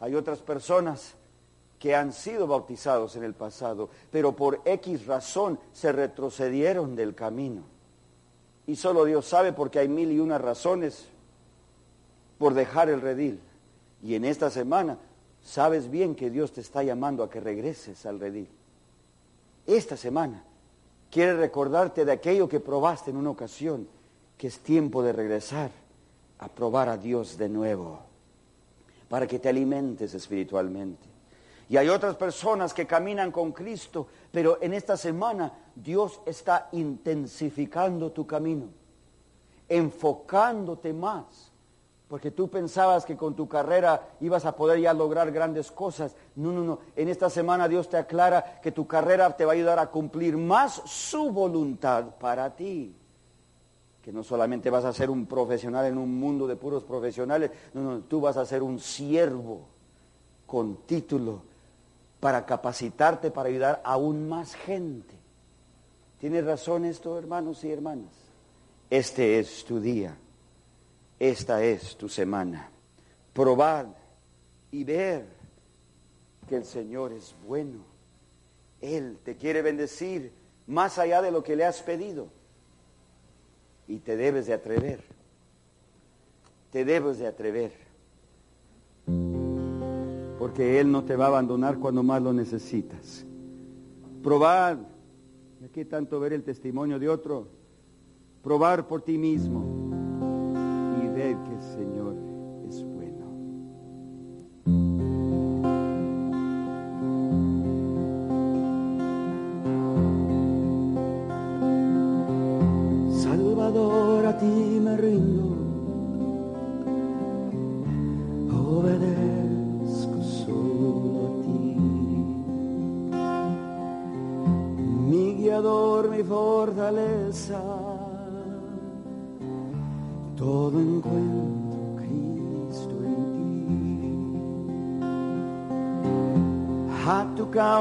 Hay 0.00 0.14
otras 0.14 0.40
personas 0.40 1.14
que 1.78 1.94
han 1.94 2.12
sido 2.12 2.46
bautizados 2.46 3.16
en 3.16 3.24
el 3.24 3.34
pasado, 3.34 3.90
pero 4.10 4.34
por 4.34 4.60
X 4.64 5.06
razón 5.06 5.58
se 5.72 5.92
retrocedieron 5.92 6.96
del 6.96 7.14
camino. 7.14 7.62
Y 8.66 8.76
solo 8.76 9.04
Dios 9.04 9.26
sabe 9.26 9.52
porque 9.52 9.78
hay 9.78 9.88
mil 9.88 10.10
y 10.10 10.18
una 10.18 10.38
razones 10.38 11.08
por 12.38 12.54
dejar 12.54 12.88
el 12.88 13.00
redil. 13.00 13.40
Y 14.06 14.14
en 14.14 14.24
esta 14.24 14.50
semana 14.50 14.98
sabes 15.42 15.90
bien 15.90 16.14
que 16.14 16.30
Dios 16.30 16.52
te 16.52 16.60
está 16.60 16.84
llamando 16.84 17.24
a 17.24 17.28
que 17.28 17.40
regreses 17.40 18.06
al 18.06 18.20
redil. 18.20 18.48
Esta 19.66 19.96
semana 19.96 20.44
quiere 21.10 21.34
recordarte 21.34 22.04
de 22.04 22.12
aquello 22.12 22.48
que 22.48 22.60
probaste 22.60 23.10
en 23.10 23.16
una 23.16 23.30
ocasión, 23.30 23.88
que 24.38 24.46
es 24.46 24.60
tiempo 24.60 25.02
de 25.02 25.12
regresar 25.12 25.72
a 26.38 26.46
probar 26.46 26.88
a 26.88 26.96
Dios 26.96 27.36
de 27.36 27.48
nuevo, 27.48 27.98
para 29.08 29.26
que 29.26 29.40
te 29.40 29.48
alimentes 29.48 30.14
espiritualmente. 30.14 31.08
Y 31.68 31.76
hay 31.76 31.88
otras 31.88 32.14
personas 32.14 32.72
que 32.72 32.86
caminan 32.86 33.32
con 33.32 33.50
Cristo, 33.50 34.06
pero 34.30 34.62
en 34.62 34.72
esta 34.72 34.96
semana 34.96 35.52
Dios 35.74 36.20
está 36.26 36.68
intensificando 36.70 38.12
tu 38.12 38.24
camino, 38.24 38.68
enfocándote 39.68 40.92
más 40.92 41.55
porque 42.08 42.30
tú 42.30 42.48
pensabas 42.48 43.04
que 43.04 43.16
con 43.16 43.34
tu 43.34 43.48
carrera 43.48 44.10
ibas 44.20 44.44
a 44.44 44.54
poder 44.54 44.78
ya 44.78 44.94
lograr 44.94 45.32
grandes 45.32 45.72
cosas. 45.72 46.14
No, 46.36 46.52
no, 46.52 46.62
no. 46.62 46.78
En 46.94 47.08
esta 47.08 47.28
semana 47.28 47.66
Dios 47.66 47.88
te 47.88 47.96
aclara 47.96 48.60
que 48.60 48.70
tu 48.70 48.86
carrera 48.86 49.36
te 49.36 49.44
va 49.44 49.52
a 49.52 49.54
ayudar 49.54 49.78
a 49.80 49.90
cumplir 49.90 50.36
más 50.36 50.82
su 50.84 51.32
voluntad 51.32 52.16
para 52.20 52.54
ti. 52.54 52.94
Que 54.00 54.12
no 54.12 54.22
solamente 54.22 54.70
vas 54.70 54.84
a 54.84 54.92
ser 54.92 55.10
un 55.10 55.26
profesional 55.26 55.86
en 55.86 55.98
un 55.98 56.16
mundo 56.20 56.46
de 56.46 56.54
puros 56.54 56.84
profesionales, 56.84 57.50
no, 57.74 57.82
no, 57.82 57.98
tú 58.02 58.20
vas 58.20 58.36
a 58.36 58.46
ser 58.46 58.62
un 58.62 58.78
siervo 58.78 59.62
con 60.46 60.76
título 60.86 61.42
para 62.20 62.46
capacitarte, 62.46 63.32
para 63.32 63.48
ayudar 63.48 63.82
a 63.84 63.94
aún 63.94 64.28
más 64.28 64.54
gente. 64.54 65.16
¿Tienes 66.20 66.44
razón 66.44 66.84
esto, 66.84 67.18
hermanos 67.18 67.64
y 67.64 67.72
hermanas? 67.72 68.12
Este 68.88 69.40
es 69.40 69.64
tu 69.64 69.80
día 69.80 70.16
esta 71.18 71.64
es 71.64 71.96
tu 71.96 72.08
semana. 72.08 72.70
Probad 73.32 73.86
y 74.70 74.84
ver 74.84 75.26
que 76.48 76.56
el 76.56 76.64
Señor 76.64 77.12
es 77.12 77.34
bueno. 77.46 77.78
Él 78.80 79.18
te 79.24 79.36
quiere 79.36 79.62
bendecir 79.62 80.32
más 80.66 80.98
allá 80.98 81.22
de 81.22 81.30
lo 81.30 81.42
que 81.42 81.56
le 81.56 81.64
has 81.64 81.82
pedido. 81.82 82.28
Y 83.88 83.98
te 83.98 84.16
debes 84.16 84.46
de 84.46 84.54
atrever. 84.54 85.00
Te 86.70 86.84
debes 86.84 87.18
de 87.18 87.26
atrever. 87.26 87.72
Porque 90.38 90.80
Él 90.80 90.90
no 90.90 91.04
te 91.04 91.16
va 91.16 91.26
a 91.26 91.28
abandonar 91.28 91.78
cuando 91.78 92.02
más 92.02 92.20
lo 92.20 92.32
necesitas. 92.32 93.24
Probad. 94.22 94.78
Aquí 95.64 95.84
tanto 95.84 96.20
ver 96.20 96.34
el 96.34 96.42
testimonio 96.42 96.98
de 96.98 97.08
otro. 97.08 97.48
Probar 98.42 98.86
por 98.86 99.02
ti 99.02 99.16
mismo 99.16 99.65
Señor 101.60 102.25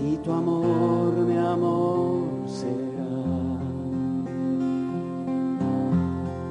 y 0.04 0.18
tu 0.18 0.32
amor 0.32 1.14
mi 1.14 1.38
amor 1.38 2.24
será. 2.47 3.14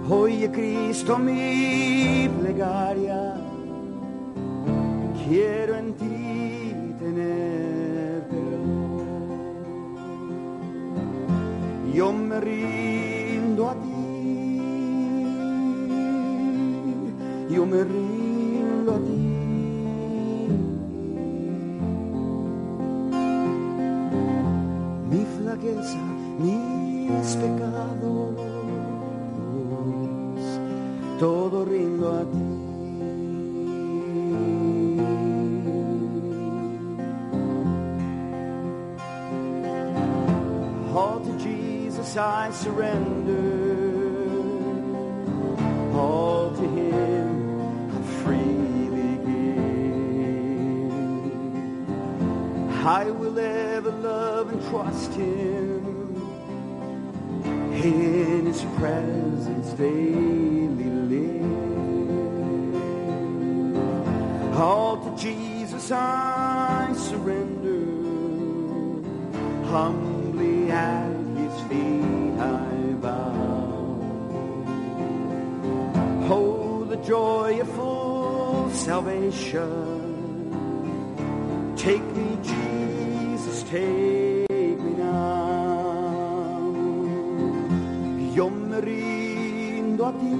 Oye 0.08 0.48
Cristo 0.52 1.18
mi 1.18 2.30
plegaria, 2.38 3.34
quiero 5.26 5.74
en 5.74 5.94
ti 5.94 6.94
tener 7.00 8.22
yo 11.92 12.12
me 12.12 12.40
rindo 12.40 13.68
a 13.68 13.74
ti, 13.74 14.60
yo 17.52 17.66
me 17.66 17.82
rindo 17.82 18.01
vergüenza 25.62 25.98
mis 26.38 27.36
pecados, 27.36 28.36
todo 31.18 31.64
rindo 31.64 32.10
a 32.10 32.24
ti. 32.24 32.62
Oh, 40.94 41.18
to 41.24 41.38
Jesus 41.38 42.16
I 42.18 42.50
surrender. 42.50 43.51
Trust 54.72 55.12
Him. 55.12 55.84
In 57.84 58.46
His 58.46 58.62
presence 58.78 59.68
daily 59.74 60.90
live. 61.12 61.42
All 64.56 64.96
to 65.04 65.10
Jesus 65.22 65.90
I 65.90 66.90
surrender. 66.96 67.82
Humbly 69.68 70.70
at 70.70 71.16
His 71.36 71.54
feet 71.68 72.38
I 72.40 72.94
bow. 73.04 73.98
Oh, 76.34 76.84
the 76.88 76.96
joy 76.96 77.60
of 77.60 77.68
full 77.74 78.70
salvation. 78.70 79.90
Take 81.76 82.06
me, 82.16 82.38
Jesus, 82.42 83.64
take 83.64 84.31
me 88.72 88.80
rindo 88.80 90.06
a 90.06 90.12
ti. 90.12 90.32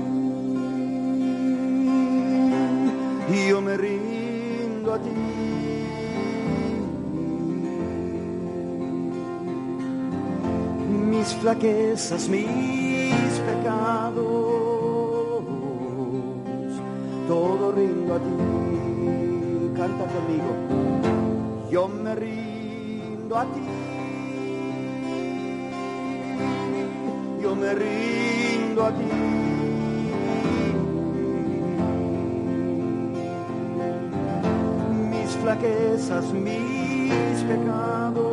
Yo 3.49 3.61
me 3.61 3.77
rindo 3.77 4.95
a 4.95 4.99
ti. 4.99 5.11
Mis 11.11 11.35
flaquezas, 11.35 12.29
mis 12.29 13.35
pecados, 13.49 14.25
todo 17.29 17.73
rindo 17.73 18.15
a 18.15 18.19
ti. 18.19 18.35
Canta 19.77 20.05
conmigo. 20.15 20.53
Yo 21.71 21.89
me 21.89 22.15
rindo 22.15 23.37
a 23.37 23.45
ti. 23.45 23.92
Me 27.55 27.75
rindo 27.75 28.87
a 28.87 28.91
ti. 28.91 29.05
Mis 35.11 35.31
flaquezas, 35.37 36.33
mis 36.33 37.43
pecados, 37.47 38.32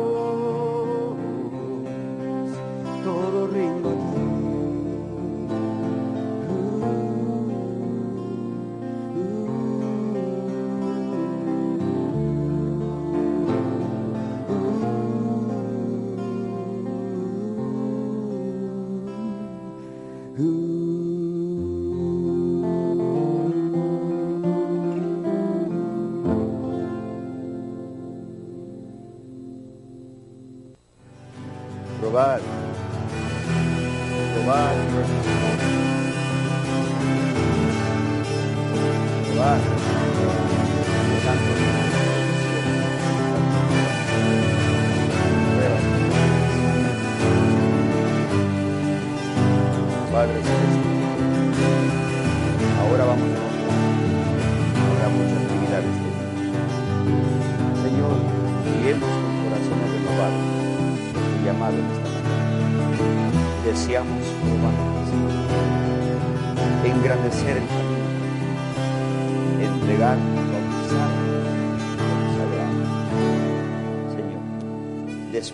Probad, 20.40 20.69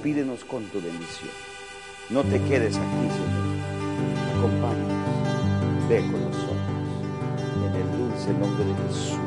despídenos 0.07 0.45
con 0.45 0.63
tu 0.67 0.81
bendición. 0.81 1.31
No 2.11 2.23
te 2.23 2.41
quedes 2.43 2.77
aquí, 2.77 3.09
Señor. 3.11 3.47
Acompáñanos, 4.39 5.89
ve 5.89 6.01
con 6.01 6.23
nosotros. 6.23 6.57
En 7.67 7.75
el 7.75 7.99
dulce 7.99 8.33
nombre 8.35 8.65
de 8.65 8.75
Jesús. 8.87 9.19